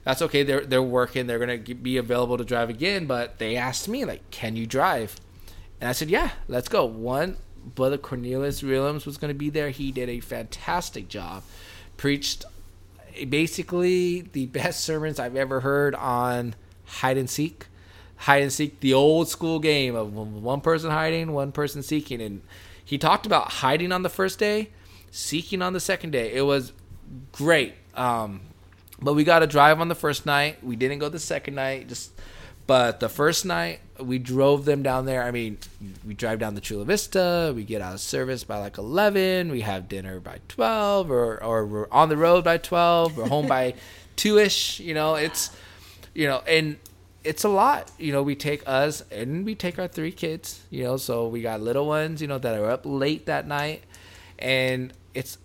[0.03, 0.41] that's okay.
[0.43, 1.27] They're they're working.
[1.27, 3.05] They're gonna be available to drive again.
[3.05, 5.15] But they asked me like, "Can you drive?"
[5.81, 7.35] And I said, "Yeah, let's go." One
[7.75, 9.71] brother Cornelius Williams was gonna be there.
[9.71, 11.43] He did a fantastic job.
[11.97, 12.45] Preached
[13.27, 17.65] basically the best sermons I've ever heard on hide and seek
[18.21, 22.21] hide and seek, the old school game of one person hiding, one person seeking.
[22.21, 22.41] And
[22.85, 24.69] he talked about hiding on the first day,
[25.09, 26.31] seeking on the second day.
[26.31, 26.71] It was
[27.31, 27.73] great.
[27.95, 28.41] Um,
[29.01, 30.63] but we got to drive on the first night.
[30.63, 31.87] We didn't go the second night.
[31.87, 32.11] Just,
[32.67, 35.23] but the first night we drove them down there.
[35.23, 35.57] I mean,
[36.05, 37.53] we drive down the Chula Vista.
[37.55, 39.51] We get out of service by like eleven.
[39.51, 43.17] We have dinner by twelve, or or we're on the road by twelve.
[43.17, 43.75] We're home by
[44.15, 44.79] two ish.
[44.79, 45.55] You know, it's
[46.13, 46.77] you know, and
[47.23, 47.91] it's a lot.
[47.97, 51.41] You know, we take us and we take our three kids, you know, so we
[51.41, 53.83] got little ones, you know, that are up late that night
[54.41, 55.37] and it's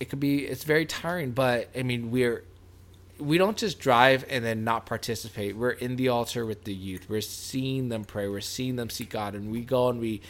[0.00, 2.44] it could be it's very tiring, but I mean, we're
[3.18, 5.56] we don't just drive and then not participate.
[5.56, 7.06] We're in the altar with the youth.
[7.08, 8.28] We're seeing them pray.
[8.28, 10.20] We're seeing them seek God and we go and we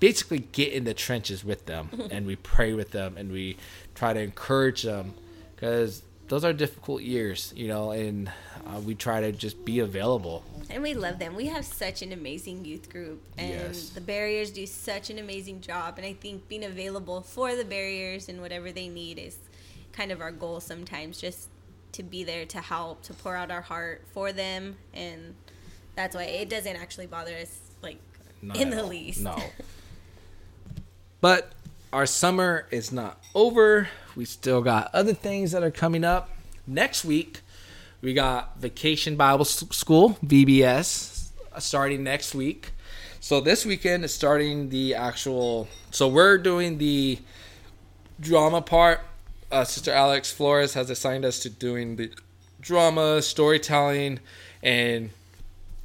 [0.00, 3.56] basically get in the trenches with them and we pray with them and we
[3.94, 5.14] try to encourage them
[5.56, 8.28] cuz those are difficult years, you know, and
[8.66, 10.42] uh, we try to just be available.
[10.68, 11.36] And we love them.
[11.36, 13.90] We have such an amazing youth group, and yes.
[13.90, 15.98] the barriers do such an amazing job.
[15.98, 19.38] And I think being available for the barriers and whatever they need is
[19.92, 21.48] kind of our goal sometimes, just
[21.96, 25.34] to be there to help, to pour out our heart for them, and
[25.94, 27.98] that's why it doesn't actually bother us like
[28.42, 28.88] not in the all.
[28.88, 29.20] least.
[29.20, 29.36] No.
[31.20, 31.52] but
[31.92, 33.88] our summer is not over.
[34.14, 36.30] We still got other things that are coming up.
[36.66, 37.40] Next week,
[38.02, 42.72] we got Vacation Bible School, VBS, starting next week.
[43.20, 45.68] So this weekend is starting the actual.
[45.90, 47.18] So we're doing the
[48.20, 49.00] drama part.
[49.50, 52.10] Uh, Sister Alex Flores has assigned us to doing the
[52.60, 54.18] drama, storytelling,
[54.62, 55.10] and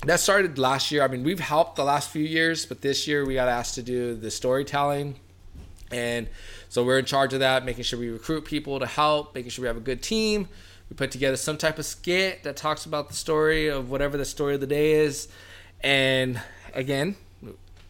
[0.06, 1.04] that started last year.
[1.04, 3.84] I mean, we've helped the last few years, but this year we got asked to
[3.84, 5.15] do the storytelling.
[5.91, 6.28] And
[6.69, 9.63] so we're in charge of that, making sure we recruit people to help, making sure
[9.63, 10.47] we have a good team,
[10.89, 14.26] we put together some type of skit that talks about the story of whatever the
[14.26, 15.28] story of the day is.
[15.82, 16.41] And
[16.74, 17.15] again,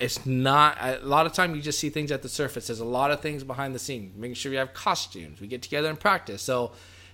[0.02, 2.68] it's not a lot of time you just see things at the surface.
[2.68, 4.18] There's a lot of things behind the scenes.
[4.18, 5.40] Making sure we have costumes.
[5.40, 6.42] We get together and practice.
[6.42, 6.72] So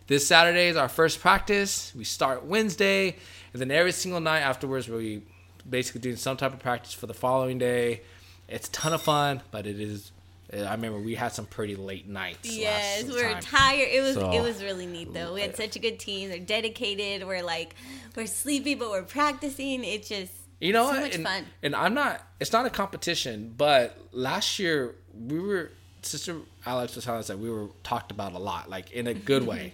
[0.08, 1.94] this Saturday is our first practice.
[1.94, 3.18] We start Wednesday,
[3.52, 5.22] and then every single night afterwards, we
[5.70, 8.02] basically doing some type of practice for the following day.
[8.48, 10.14] It's a ton of fun, but it is
[10.54, 12.50] I remember we had some pretty late nights.
[12.50, 13.90] Yes, we were tired.
[13.92, 15.34] It was so, it was really neat though.
[15.34, 16.30] We had such a good team.
[16.30, 17.28] They're dedicated.
[17.28, 17.76] We're like
[18.16, 19.84] we're sleepy, but we're practicing.
[19.84, 21.46] It's just you know so much and, fun.
[21.64, 22.22] And I'm not.
[22.40, 25.72] It's not a competition, but last year we were.
[26.02, 29.14] Sister Alex was telling us that we were talked about a lot, like in a
[29.14, 29.74] good way.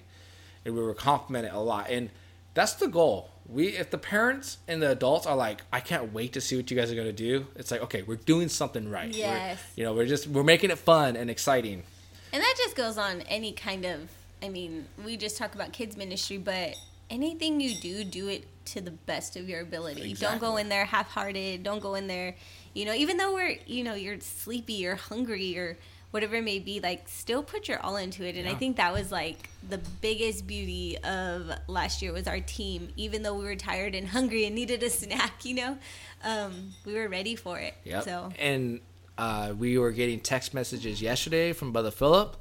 [0.65, 1.89] and we were complimented a lot.
[1.89, 2.09] And
[2.53, 3.29] that's the goal.
[3.45, 6.71] We if the parents and the adults are like, I can't wait to see what
[6.71, 7.45] you guys are gonna do.
[7.55, 9.13] It's like, okay, we're doing something right.
[9.13, 9.59] Yes.
[9.75, 11.83] We're, you know, we're just we're making it fun and exciting.
[12.31, 14.09] And that just goes on any kind of,
[14.41, 16.75] I mean, we just talk about kids ministry, but
[17.09, 20.13] anything you do, do it to the best of your ability.
[20.13, 21.63] Don't go in there half-hearted.
[21.63, 22.35] Don't go in there,
[22.73, 25.77] you know, even though we're, you know, you're sleepy or hungry or
[26.13, 28.35] whatever it may be, like still put your all into it.
[28.35, 32.89] And I think that was like the biggest beauty of last year was our team.
[32.95, 35.77] Even though we were tired and hungry and needed a snack, you know,
[36.23, 37.73] um, we were ready for it.
[37.83, 38.03] Yep.
[38.03, 38.81] So And
[39.17, 42.37] uh, we were getting text messages yesterday from Brother Philip,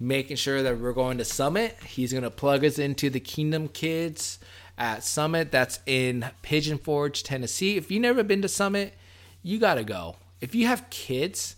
[0.00, 1.76] making sure that we're going to Summit.
[1.84, 4.38] He's going to plug us into the Kingdom Kids
[4.82, 5.52] at Summit.
[5.52, 7.76] That's in Pigeon Forge, Tennessee.
[7.76, 8.94] If you've never been to Summit,
[9.42, 10.16] you got to go.
[10.40, 11.54] If you have kids,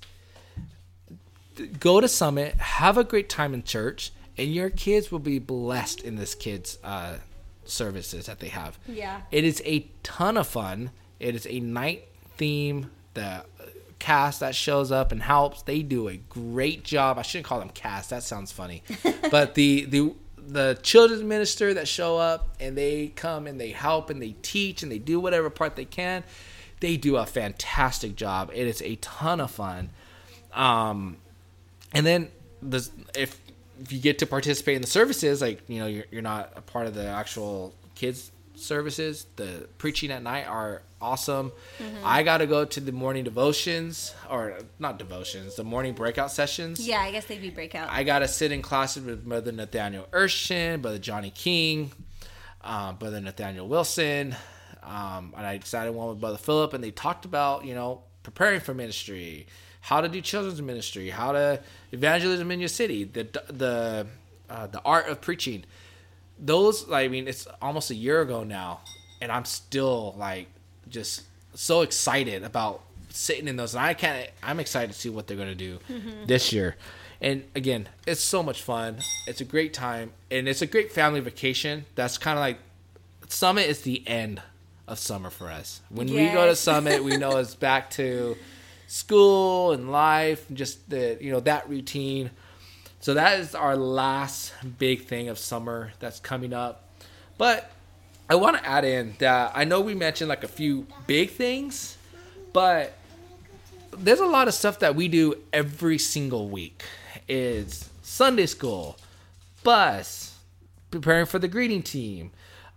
[1.81, 6.03] go to Summit, have a great time in church, and your kids will be blessed
[6.03, 7.17] in this kids' uh,
[7.65, 8.79] services that they have.
[8.87, 9.23] Yeah.
[9.33, 10.91] It is a ton of fun.
[11.19, 12.07] It is a night
[12.37, 12.91] theme.
[13.15, 13.47] The
[14.01, 17.19] cast that shows up and helps, they do a great job.
[17.19, 18.11] I shouldn't call them cast.
[18.11, 18.83] That sounds funny.
[19.31, 20.15] but the the
[20.47, 24.83] the children's minister that show up and they come and they help and they teach
[24.83, 26.25] and they do whatever part they can.
[26.81, 28.51] They do a fantastic job.
[28.51, 29.91] And It is a ton of fun.
[30.53, 31.17] Um,
[31.93, 32.29] and then
[32.63, 33.41] the if
[33.81, 36.61] if you get to participate in the services, like you know you're, you're not a
[36.61, 39.27] part of the actual kids services.
[39.37, 41.53] The preaching at night are awesome.
[42.03, 46.81] I got to go to the morning devotions or not devotions, the morning breakout sessions.
[46.87, 47.88] yeah, I guess they'd be breakout.
[47.90, 51.93] I got to sit in classes with Brother Nathaniel Urshan, Brother Johnny King,
[52.62, 54.35] um, Brother Nathaniel Wilson.
[54.83, 58.61] Um, and I decided one with Brother Philip, and they talked about, you know, preparing
[58.61, 59.47] for ministry,
[59.81, 61.61] how to do children's ministry, how to
[61.93, 64.07] evangelism in your city, the the
[64.51, 65.64] uh, the art of preaching.
[66.38, 68.81] Those, I mean, it's almost a year ago now,
[69.20, 70.49] and I'm still like
[70.88, 71.23] just
[71.55, 73.75] so excited about sitting in those.
[73.75, 74.29] And I can't.
[74.42, 76.27] I'm excited to see what they're gonna do mm-hmm.
[76.27, 76.77] this year.
[77.20, 78.99] And again, it's so much fun.
[79.27, 81.87] It's a great time, and it's a great family vacation.
[81.94, 82.59] That's kind of like
[83.29, 84.42] Summit is the end
[84.87, 85.81] of summer for us.
[85.88, 88.37] When we go to Summit, we know it's back to
[88.87, 92.31] school and life, and just the you know that routine.
[93.05, 96.88] So that is our last big thing of summer that's coming up.
[97.37, 97.71] But
[98.31, 101.99] I want to add in that I know we mentioned like a few big things,
[102.55, 102.97] but
[103.93, 106.83] there's a lot of stuff that we do every single week.
[107.29, 108.97] Is Sunday school,
[109.62, 110.38] bus,
[110.90, 112.31] preparing for the greeting team.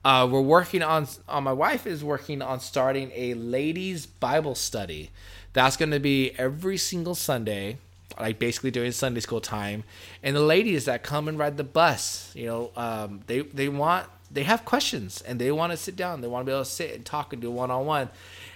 [0.03, 1.07] Uh, we're working on.
[1.29, 1.45] on.
[1.45, 5.09] my wife is working on starting a ladies' Bible study.
[5.53, 7.77] That's going to be every single Sunday,
[8.19, 9.83] like basically during Sunday school time.
[10.23, 14.07] And the ladies that come and ride the bus, you know, um, they they want
[14.31, 16.21] they have questions and they want to sit down.
[16.21, 18.09] They want to be able to sit and talk and do one on one.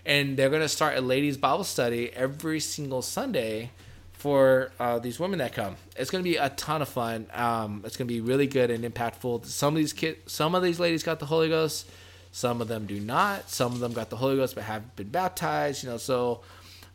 [0.06, 3.72] And they're to start a ladies' Bible study every single Sunday
[4.14, 5.76] for uh, these women that come.
[5.96, 7.28] It's to be a ton of fun.
[7.34, 9.46] Um, it's to be really good and impactful.
[9.46, 11.90] Some of these kids, some of these ladies got the Holy Ghost.
[12.32, 13.50] Some of them do not.
[13.50, 15.84] Some of them got the Holy Ghost but have been baptized.
[15.84, 16.42] You know, so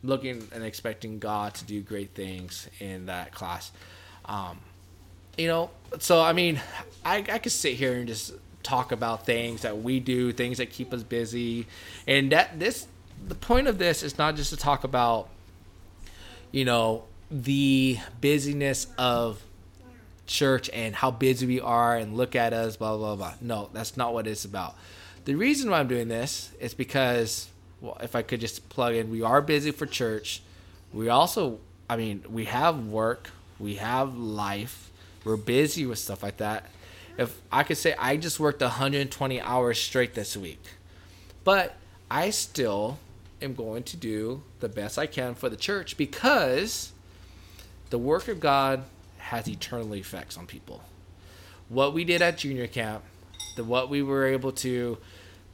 [0.03, 3.71] Looking and expecting God to do great things in that class.
[4.25, 4.59] Um,
[5.37, 6.59] you know, so I mean,
[7.05, 8.33] I, I could sit here and just
[8.63, 11.67] talk about things that we do, things that keep us busy,
[12.05, 12.87] and that this
[13.27, 15.29] the point of this is not just to talk about
[16.51, 19.41] you know the busyness of
[20.25, 23.33] church and how busy we are and look at us blah blah blah.
[23.41, 24.75] No that's not what it's about.
[25.25, 27.49] The reason why i'm doing this is because
[27.81, 30.41] well if i could just plug in we are busy for church.
[30.93, 31.59] We also
[31.89, 34.91] i mean we have work we have life.
[35.23, 36.69] We're busy with stuff like that.
[37.17, 40.63] If i could say i just worked 120 hours straight this week.
[41.43, 41.75] But
[42.09, 42.99] I still
[43.41, 46.91] am going to do the best I can for the church because
[47.89, 48.83] the work of God
[49.17, 50.81] has eternal effects on people.
[51.69, 53.03] What we did at junior camp,
[53.55, 54.97] the what we were able to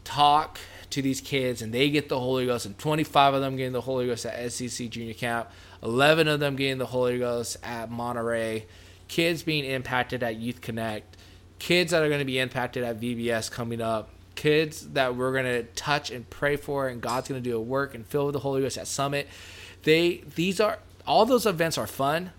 [0.03, 0.59] talk
[0.93, 3.82] to these kids and they get the Holy Ghost, and 25 of them getting the
[3.82, 5.49] Holy Ghost at SCC junior camp,
[5.82, 8.65] 11 of them getting the Holy Ghost at Monterey,
[9.07, 11.17] kids being impacted at Youth Connect,
[11.57, 15.45] kids that are going to be impacted at VBS coming up, kids that we're going
[15.45, 18.34] to touch and pray for, and God's going to do a work and fill with
[18.34, 19.28] the Holy Ghost at Summit.
[19.82, 22.32] They these are all those events are fun,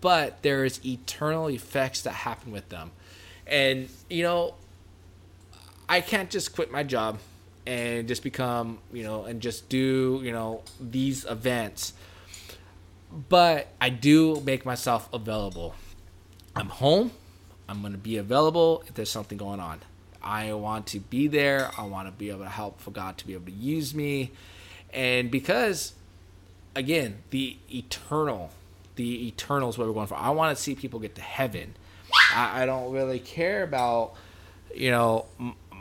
[0.00, 2.90] but there is eternal effects that happen with them,
[3.46, 4.54] and you know,
[5.88, 7.18] I can't just quit my job
[7.66, 11.92] and just become you know and just do you know these events
[13.28, 15.74] but I do make myself available.
[16.56, 17.12] I'm home.
[17.68, 19.80] I'm going to be available if there's something going on.
[20.22, 21.70] I want to be there.
[21.76, 24.32] I want to be able to help for God to be able to use me.
[24.92, 25.94] And because,
[26.74, 28.50] again, the eternal,
[28.96, 30.16] the eternal is what we're going for.
[30.16, 31.74] I want to see people get to heaven.
[32.34, 34.14] I, I don't really care about,
[34.74, 35.26] you know,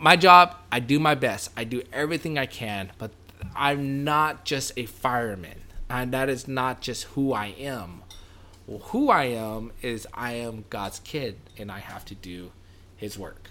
[0.02, 0.56] my job.
[0.72, 1.52] I do my best.
[1.56, 3.12] I do everything I can, but
[3.56, 5.62] I'm not just a fireman.
[5.90, 8.04] And that is not just who I am.
[8.66, 12.52] Well, who I am is I am God's kid, and I have to do
[12.96, 13.50] His work.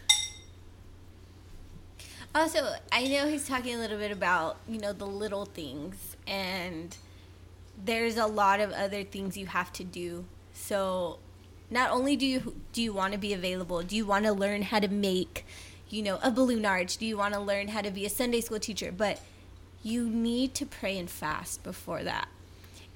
[2.34, 6.96] Also, I know he's talking a little bit about, you know, the little things and
[7.84, 10.24] there's a lot of other things you have to do.
[10.52, 11.18] So,
[11.70, 14.62] not only do you do you want to be available, do you want to learn
[14.62, 15.44] how to make,
[15.92, 16.96] you know, a balloon arch?
[16.96, 18.92] Do you want to learn how to be a Sunday school teacher?
[18.92, 19.20] But
[19.82, 22.28] you need to pray and fast before that.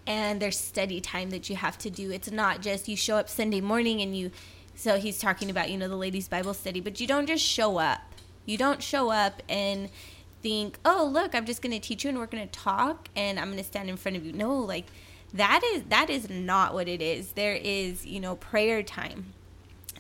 [0.07, 2.11] And there's study time that you have to do.
[2.11, 4.31] It's not just you show up Sunday morning and you
[4.77, 7.79] so he's talking about, you know, the ladies Bible study, but you don't just show
[7.79, 8.01] up
[8.47, 9.89] you don't show up and
[10.43, 13.39] think, "Oh, look, I'm just going to teach you and we're going to talk and
[13.39, 14.87] I'm going to stand in front of you." No, like
[15.33, 17.33] that is that is not what it is.
[17.33, 19.33] There is, you know, prayer time.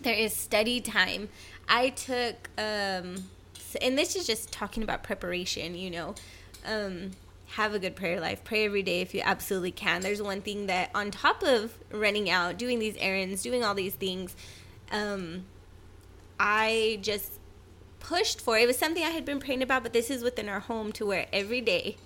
[0.02, 1.28] There is study time.
[1.68, 3.24] I took um
[3.82, 6.14] and this is just talking about preparation, you know.
[6.66, 7.12] Um
[7.46, 8.42] have a good prayer life.
[8.42, 10.00] Pray every day if you absolutely can.
[10.00, 13.94] There's one thing that on top of running out, doing these errands, doing all these
[13.94, 14.34] things,
[14.90, 15.44] um
[16.38, 17.38] I just
[18.00, 18.58] pushed for.
[18.58, 21.06] It was something I had been praying about, but this is within our home to
[21.06, 21.96] where every day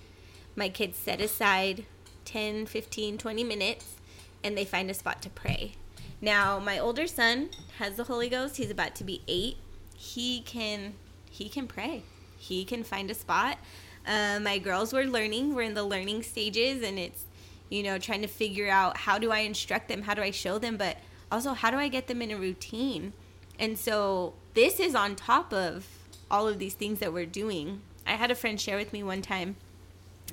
[0.55, 1.85] my kids set aside
[2.25, 3.95] 10, 15, 20 minutes
[4.43, 5.73] and they find a spot to pray.
[6.21, 8.57] Now, my older son has the Holy Ghost.
[8.57, 9.57] He's about to be 8.
[9.95, 10.93] He can
[11.29, 12.03] he can pray.
[12.37, 13.57] He can find a spot.
[14.05, 15.53] Uh, my girls were learning.
[15.53, 17.25] We're in the learning stages and it's
[17.69, 20.03] you know trying to figure out how do I instruct them?
[20.03, 20.77] How do I show them?
[20.77, 20.97] But
[21.31, 23.13] also how do I get them in a routine?
[23.59, 25.85] And so this is on top of
[26.31, 27.81] all of these things that we're doing.
[28.07, 29.57] I had a friend share with me one time,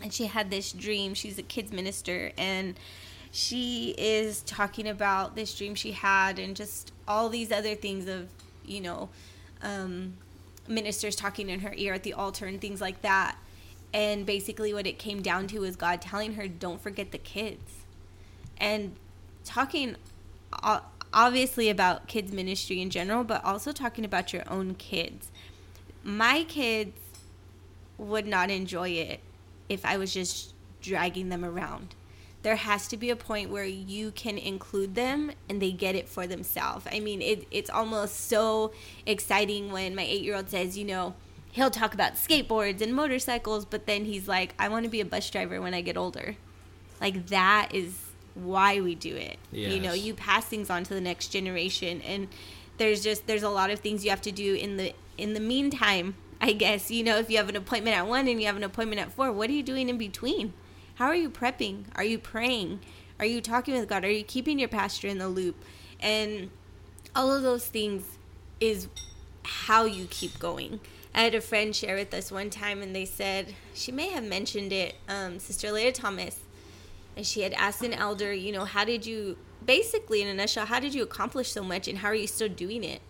[0.00, 1.14] and she had this dream.
[1.14, 2.78] She's a kids minister, and
[3.36, 8.30] she is talking about this dream she had, and just all these other things of,
[8.64, 9.10] you know,
[9.60, 10.14] um,
[10.66, 13.36] ministers talking in her ear at the altar and things like that.
[13.92, 17.84] And basically, what it came down to was God telling her, "Don't forget the kids,"
[18.56, 18.96] and
[19.44, 19.96] talking
[21.12, 25.30] obviously about kids ministry in general, but also talking about your own kids.
[26.02, 26.98] My kids
[27.98, 29.20] would not enjoy it
[29.68, 31.94] if I was just dragging them around.
[32.42, 36.08] There has to be a point where you can include them and they get it
[36.08, 36.86] for themselves.
[36.90, 38.72] I mean, it, it's almost so
[39.04, 41.14] exciting when my eight year old says, you know,
[41.52, 45.04] he'll talk about skateboards and motorcycles, but then he's like, I want to be a
[45.04, 46.36] bus driver when I get older.
[47.00, 47.98] Like, that is
[48.34, 49.38] why we do it.
[49.50, 49.72] Yes.
[49.72, 52.28] You know, you pass things on to the next generation and
[52.78, 55.40] there's just there's a lot of things you have to do in the in the
[55.40, 56.90] meantime, I guess.
[56.90, 59.12] You know, if you have an appointment at 1 and you have an appointment at
[59.12, 60.52] 4, what are you doing in between?
[60.96, 61.84] How are you prepping?
[61.94, 62.80] Are you praying?
[63.18, 64.04] Are you talking with God?
[64.04, 65.62] Are you keeping your pastor in the loop?
[66.00, 66.50] And
[67.14, 68.18] all of those things
[68.60, 68.88] is
[69.44, 70.80] how you keep going.
[71.14, 74.24] I had a friend share with us one time, and they said she may have
[74.24, 74.96] mentioned it.
[75.08, 76.40] Um, Sister Leah Thomas
[77.16, 80.66] and she had asked an elder, you know, how did you, basically in a nutshell,
[80.66, 83.00] how did you accomplish so much and how are you still doing it?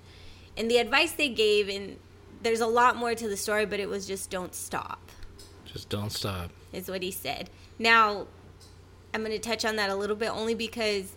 [0.57, 1.99] And the advice they gave, and
[2.43, 5.11] there's a lot more to the story, but it was just don't stop.
[5.65, 6.51] Just don't stop.
[6.77, 7.51] Is what he said.
[7.79, 8.27] Now,
[9.15, 11.13] I'm going to touch on that a little bit only because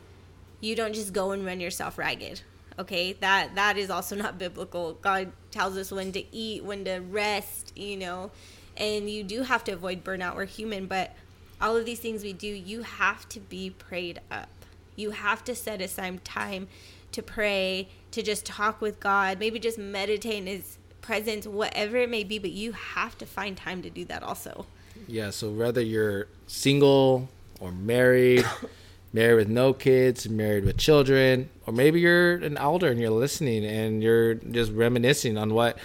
[0.62, 2.42] you don't just go and run yourself ragged.
[2.78, 3.14] Okay?
[3.14, 4.94] That that is also not biblical.
[4.94, 8.32] God tells us when to eat, when to rest, you know.
[8.78, 10.36] And you do have to avoid burnout.
[10.36, 11.14] We're human, but
[11.60, 14.50] all of these things we do, you have to be prayed up.
[14.96, 16.68] You have to set aside time
[17.12, 22.10] to pray, to just talk with God, maybe just meditate in His presence, whatever it
[22.10, 24.66] may be, but you have to find time to do that also.
[25.08, 27.30] Yeah, so whether you're single
[27.60, 28.46] or married,
[29.14, 33.66] married with no kids, married with children, or maybe you're an elder and you're listening
[33.66, 35.78] and you're just reminiscing on what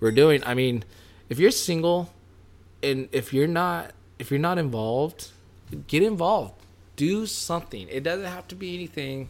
[0.00, 0.42] we're doing.
[0.44, 0.84] I mean,
[1.28, 2.10] if you're single
[2.82, 5.30] and if you're not if you're not involved,
[5.86, 6.54] get involved.
[6.96, 7.86] Do something.
[7.90, 9.28] It doesn't have to be anything,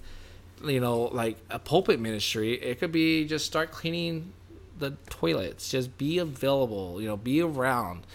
[0.64, 2.54] you know, like a pulpit ministry.
[2.54, 4.32] It could be just start cleaning
[4.78, 5.70] the toilets.
[5.70, 7.00] Just be available.
[7.00, 8.06] You know, be around.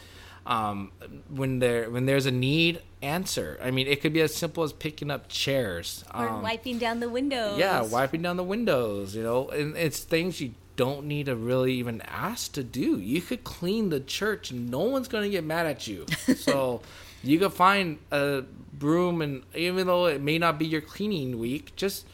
[0.46, 0.92] Um,
[1.30, 3.60] when there when there's a need, answer.
[3.62, 7.00] I mean, it could be as simple as picking up chairs or um, wiping down
[7.00, 7.60] the windows.
[7.60, 9.16] Yeah, wiping down the windows.
[9.16, 13.00] You know, and it's things you don't need to really even ask to do.
[13.00, 16.06] You could clean the church and no one's going to get mad at you.
[16.38, 16.82] So
[17.24, 21.76] you could find a broom and even though it may not be your cleaning week,
[21.76, 22.06] just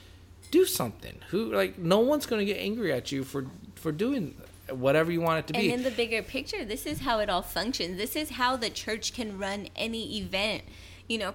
[0.51, 1.15] do something.
[1.29, 4.35] Who like no one's gonna get angry at you for for doing
[4.71, 5.71] whatever you want it to be.
[5.71, 7.97] And in the bigger picture, this is how it all functions.
[7.97, 10.63] This is how the church can run any event.
[11.07, 11.33] You know,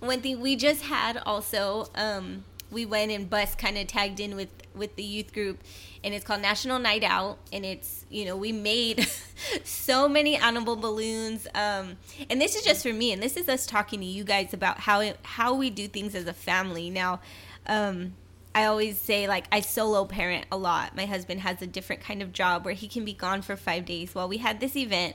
[0.00, 4.36] one thing we just had also, um, we went and bus kind of tagged in
[4.36, 5.62] with with the youth group,
[6.04, 9.08] and it's called National Night Out, and it's you know we made
[9.64, 11.96] so many animal balloons, um,
[12.28, 14.78] and this is just for me, and this is us talking to you guys about
[14.80, 17.20] how it, how we do things as a family now.
[17.66, 18.14] Um,
[18.56, 20.96] I always say like I solo parent a lot.
[20.96, 23.84] My husband has a different kind of job where he can be gone for 5
[23.84, 24.14] days.
[24.14, 25.14] Well, we had this event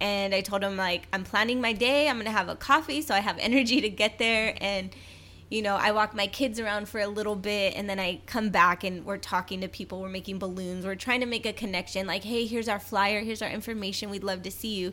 [0.00, 2.08] and I told him like I'm planning my day.
[2.08, 4.94] I'm going to have a coffee so I have energy to get there and
[5.50, 8.50] you know, I walk my kids around for a little bit and then I come
[8.50, 12.06] back and we're talking to people, we're making balloons, we're trying to make a connection
[12.06, 14.08] like, "Hey, here's our flyer, here's our information.
[14.08, 14.92] We'd love to see you."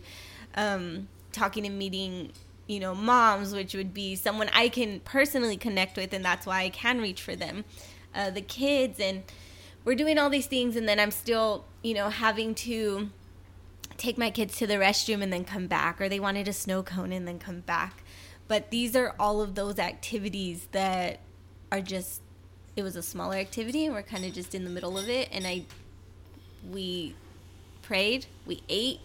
[0.55, 2.31] Um talking and meeting
[2.69, 6.61] you know, moms, which would be someone I can personally connect with, and that's why
[6.61, 7.65] I can reach for them.
[8.13, 9.23] Uh, the kids, and
[9.83, 13.09] we're doing all these things, and then I'm still, you know, having to
[13.97, 16.83] take my kids to the restroom and then come back, or they wanted a snow
[16.83, 18.03] cone and then come back.
[18.47, 21.21] But these are all of those activities that
[21.71, 22.21] are just,
[22.75, 25.27] it was a smaller activity, and we're kind of just in the middle of it,
[25.31, 25.63] and I,
[26.69, 27.15] we
[27.89, 28.99] prayed, we ate,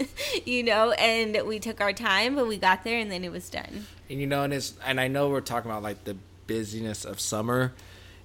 [0.46, 3.50] you know, and we took our time, but we got there and then it was
[3.50, 3.86] done.
[4.08, 6.16] And you know, and it's and I know we're talking about like the
[6.46, 7.74] busyness of summer,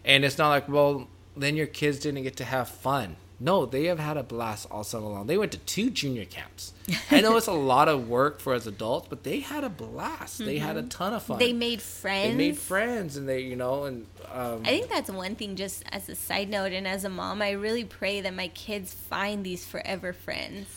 [0.05, 3.17] and it's not like well, then your kids didn't get to have fun.
[3.39, 5.27] No, they have had a blast all summer long.
[5.27, 6.73] They went to two junior camps.
[7.11, 10.35] I know it's a lot of work for us adults, but they had a blast.
[10.35, 10.45] Mm-hmm.
[10.45, 10.89] They had a mm-hmm.
[10.89, 11.39] ton of fun.
[11.39, 12.29] They made friends.
[12.29, 15.57] They made friends, and they, you know, and um, I think that's one thing.
[15.57, 18.93] Just as a side note, and as a mom, I really pray that my kids
[18.93, 20.67] find these forever friends.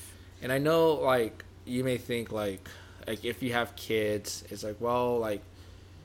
[0.42, 2.68] And I know, like, you may think like,
[3.06, 5.42] like if you have kids, it's like, well, like,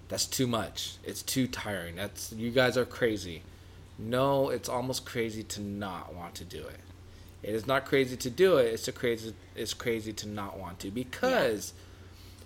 [0.07, 0.97] that's too much.
[1.03, 1.95] It's too tiring.
[1.95, 3.41] That's you guys are crazy
[4.03, 6.79] no, it's almost crazy to not want to do it.
[7.41, 8.73] It is not crazy to do it.
[8.73, 9.33] It's a crazy.
[9.55, 11.73] It's crazy to not want to because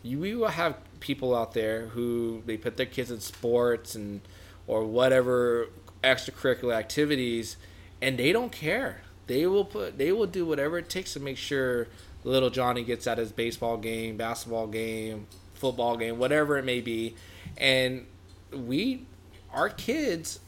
[0.03, 0.12] yeah.
[0.12, 4.22] you, we will have people out there who they put their kids in sports and
[4.66, 5.70] or whatever
[6.03, 7.58] extracurricular activities,
[8.01, 9.01] and they don't care.
[9.28, 9.97] They will put.
[9.97, 11.88] They will do whatever it takes to make sure
[12.24, 17.16] little Johnny gets at his baseball game, basketball game, football game, whatever it may be,
[17.58, 18.05] and
[18.51, 19.05] we,
[19.53, 20.39] our kids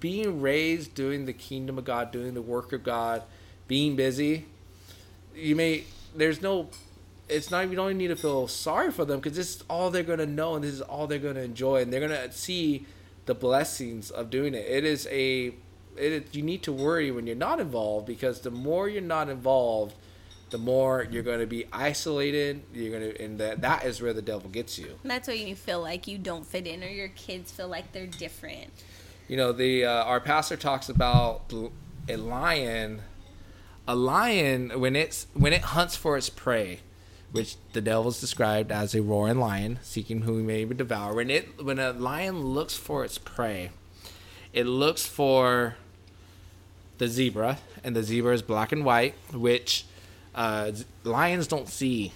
[0.00, 3.22] being raised doing the kingdom of God, doing the work of God,
[3.68, 4.46] being busy,
[5.34, 6.68] you may there's no
[7.28, 10.02] it's not you don't need to feel sorry for them because this is all they're
[10.02, 12.86] gonna know and this is all they're gonna enjoy and they're gonna see
[13.26, 14.66] the blessings of doing it.
[14.68, 15.54] It is a
[15.96, 19.94] it you need to worry when you're not involved because the more you're not involved,
[20.50, 22.62] the more you're going to be isolated.
[22.72, 24.98] You're going to, and that that is where the devil gets you.
[25.04, 28.06] That's why you feel like you don't fit in, or your kids feel like they're
[28.06, 28.70] different
[29.28, 31.52] you know the uh, our pastor talks about
[32.08, 33.02] a lion
[33.86, 36.80] a lion when it's when it hunts for its prey
[37.34, 41.14] which the devil is described as a roaring lion seeking whom he may devour.
[41.14, 43.70] When it when a lion looks for its prey
[44.52, 45.76] it looks for
[46.98, 49.84] the zebra and the zebra is black and white which
[50.36, 50.70] uh,
[51.02, 52.12] lions don't see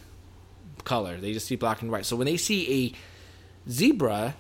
[0.85, 1.17] color.
[1.17, 2.07] They just see black and white.
[2.07, 2.95] So when they see
[3.67, 4.37] a zebra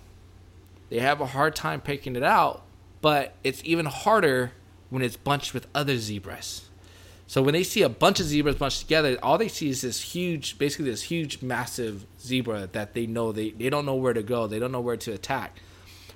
[0.91, 2.65] they have a hard time picking it out,
[3.01, 4.53] but it's even harder
[4.91, 6.69] when it's bunched with other zebras.
[7.27, 10.01] So when they see a bunch of zebras bunched together, all they see is this
[10.01, 14.23] huge, basically this huge, massive zebra that they know they, they don't know where to
[14.23, 15.61] go, they don't know where to attack.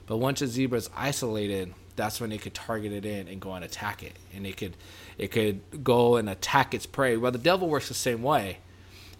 [0.06, 3.52] But once a zebra is isolated, that's when they could target it in and go
[3.52, 4.76] and attack it, and it could
[5.18, 7.18] it could go and attack its prey.
[7.18, 8.58] Well, the devil works the same way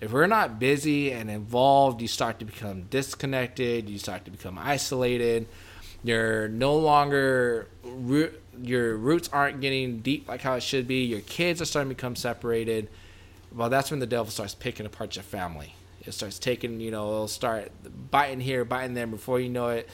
[0.03, 3.88] if we're not busy and involved, you start to become disconnected.
[3.88, 5.46] You start to become isolated.
[6.03, 7.68] You're no longer
[8.61, 11.05] your roots aren't getting deep like how it should be.
[11.05, 12.88] Your kids are starting to become separated.
[13.55, 15.76] Well, that's when the devil starts picking apart your family.
[16.05, 17.70] It starts taking, you know, it'll start
[18.11, 19.07] biting here, biting there.
[19.07, 19.88] Before you know it,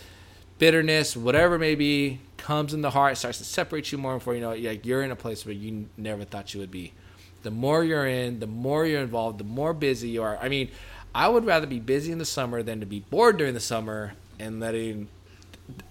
[0.58, 4.14] bitterness, whatever it may be, comes in the heart, starts to separate you more.
[4.14, 6.70] Before you know it, like you're in a place where you never thought you would
[6.70, 6.94] be
[7.42, 10.36] the more you're in, the more you're involved, the more busy you are.
[10.38, 10.70] I mean,
[11.14, 14.12] I would rather be busy in the summer than to be bored during the summer
[14.38, 15.08] and letting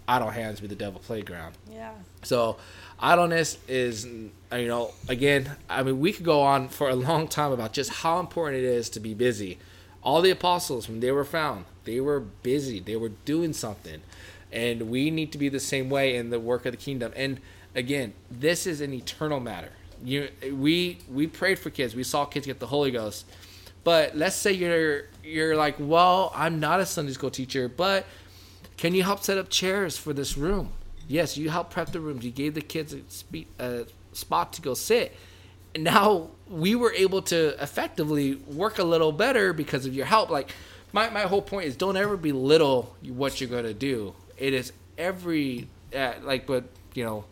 [0.07, 1.55] idle hands be the devil playground.
[1.71, 1.91] Yeah.
[2.23, 2.57] So,
[2.99, 7.51] idleness is, you know, again, I mean, we could go on for a long time
[7.51, 9.59] about just how important it is to be busy.
[10.03, 14.01] All the apostles, when they were found, they were busy, they were doing something.
[14.51, 17.11] And we need to be the same way in the work of the kingdom.
[17.15, 17.41] And
[17.75, 19.71] again, this is an eternal matter
[20.03, 21.95] you we we prayed for kids.
[21.95, 23.25] We saw kids get the Holy Ghost.
[23.83, 28.05] But let's say you're you're like, well, I'm not a Sunday school teacher, but
[28.77, 30.69] can you help set up chairs for this room?
[31.07, 32.25] Yes, you helped prep the rooms.
[32.25, 35.15] You gave the kids a, spe- a spot to go sit.
[35.73, 40.29] And now we were able to effectively work a little better because of your help.
[40.29, 40.51] Like
[40.91, 44.13] my, my whole point is don't ever belittle what you're going to do.
[44.37, 47.25] It is every uh, like but you know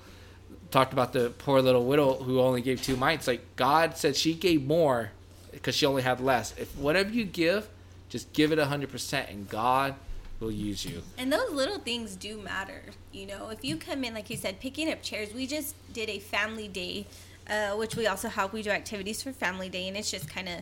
[0.75, 3.27] talked about the poor little widow who only gave two mites.
[3.27, 5.11] Like God said, she gave more
[5.53, 6.53] because she only had less.
[6.57, 7.69] If whatever you give,
[8.09, 9.95] just give it hundred percent, and God
[10.41, 11.01] will use you.
[11.17, 12.81] And those little things do matter.
[13.13, 16.09] You know, if you come in, like you said, picking up chairs, we just did
[16.09, 17.07] a family day,
[17.49, 18.51] uh, which we also help.
[18.51, 20.61] We do activities for family day, and it's just kind of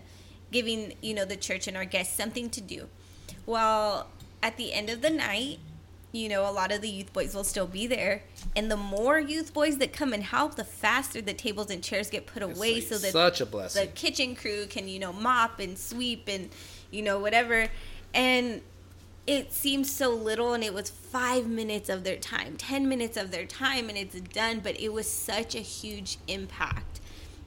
[0.51, 2.88] giving, you know, the church and our guests something to do.
[3.47, 4.05] Well,
[4.43, 5.57] at the end of the night,
[6.14, 8.22] you know, a lot of the youth boys will still be there.
[8.55, 12.09] And the more youth boys that come and help, the faster the tables and chairs
[12.11, 13.88] get put away It's so that such a blessing.
[13.88, 16.51] the kitchen crew can, you know, mop and sweep and,
[16.91, 17.68] you know, whatever.
[18.14, 18.61] And
[19.26, 23.32] it seems so little and it was five minutes of their time, 10 minutes of
[23.32, 24.59] their time, and it's done.
[24.59, 26.99] But it was such a huge impact.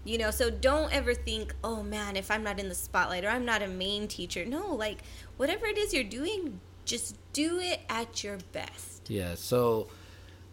[0.04, 3.28] You know, so don't ever think, oh man, if I'm not in the spotlight or
[3.28, 4.44] I'm not a main teacher.
[4.44, 4.98] No, like
[5.36, 9.10] whatever it is you're doing, just do it at your best.
[9.10, 9.34] Yeah.
[9.34, 9.88] So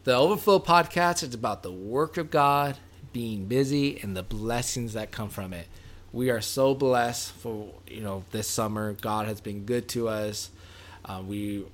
[0.04, 2.78] the Overflow podcast is about the work of God,
[3.14, 5.68] being busy, and the blessings that come from it.
[6.12, 8.94] We are so blessed for you know this summer.
[8.94, 10.50] God has been good to us.
[11.06, 11.66] Uh, we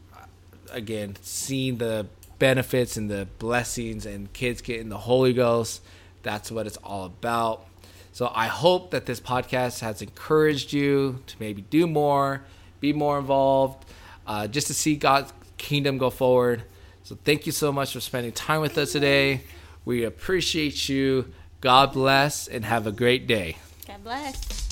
[0.72, 2.07] again seen the
[2.38, 5.82] benefits and the blessings and kids getting the Holy Ghost.
[6.24, 7.66] That's what it's all about.
[8.12, 12.43] So I hope that this podcast has encouraged you to maybe do more,
[12.80, 13.86] be more involved,
[14.30, 16.63] uh, just to see God's kingdom go forward.
[17.03, 19.41] So thank you so much for spending time with us today.
[19.84, 21.34] We appreciate you.
[21.61, 23.57] God bless and have a great day.
[23.88, 24.68] God bless.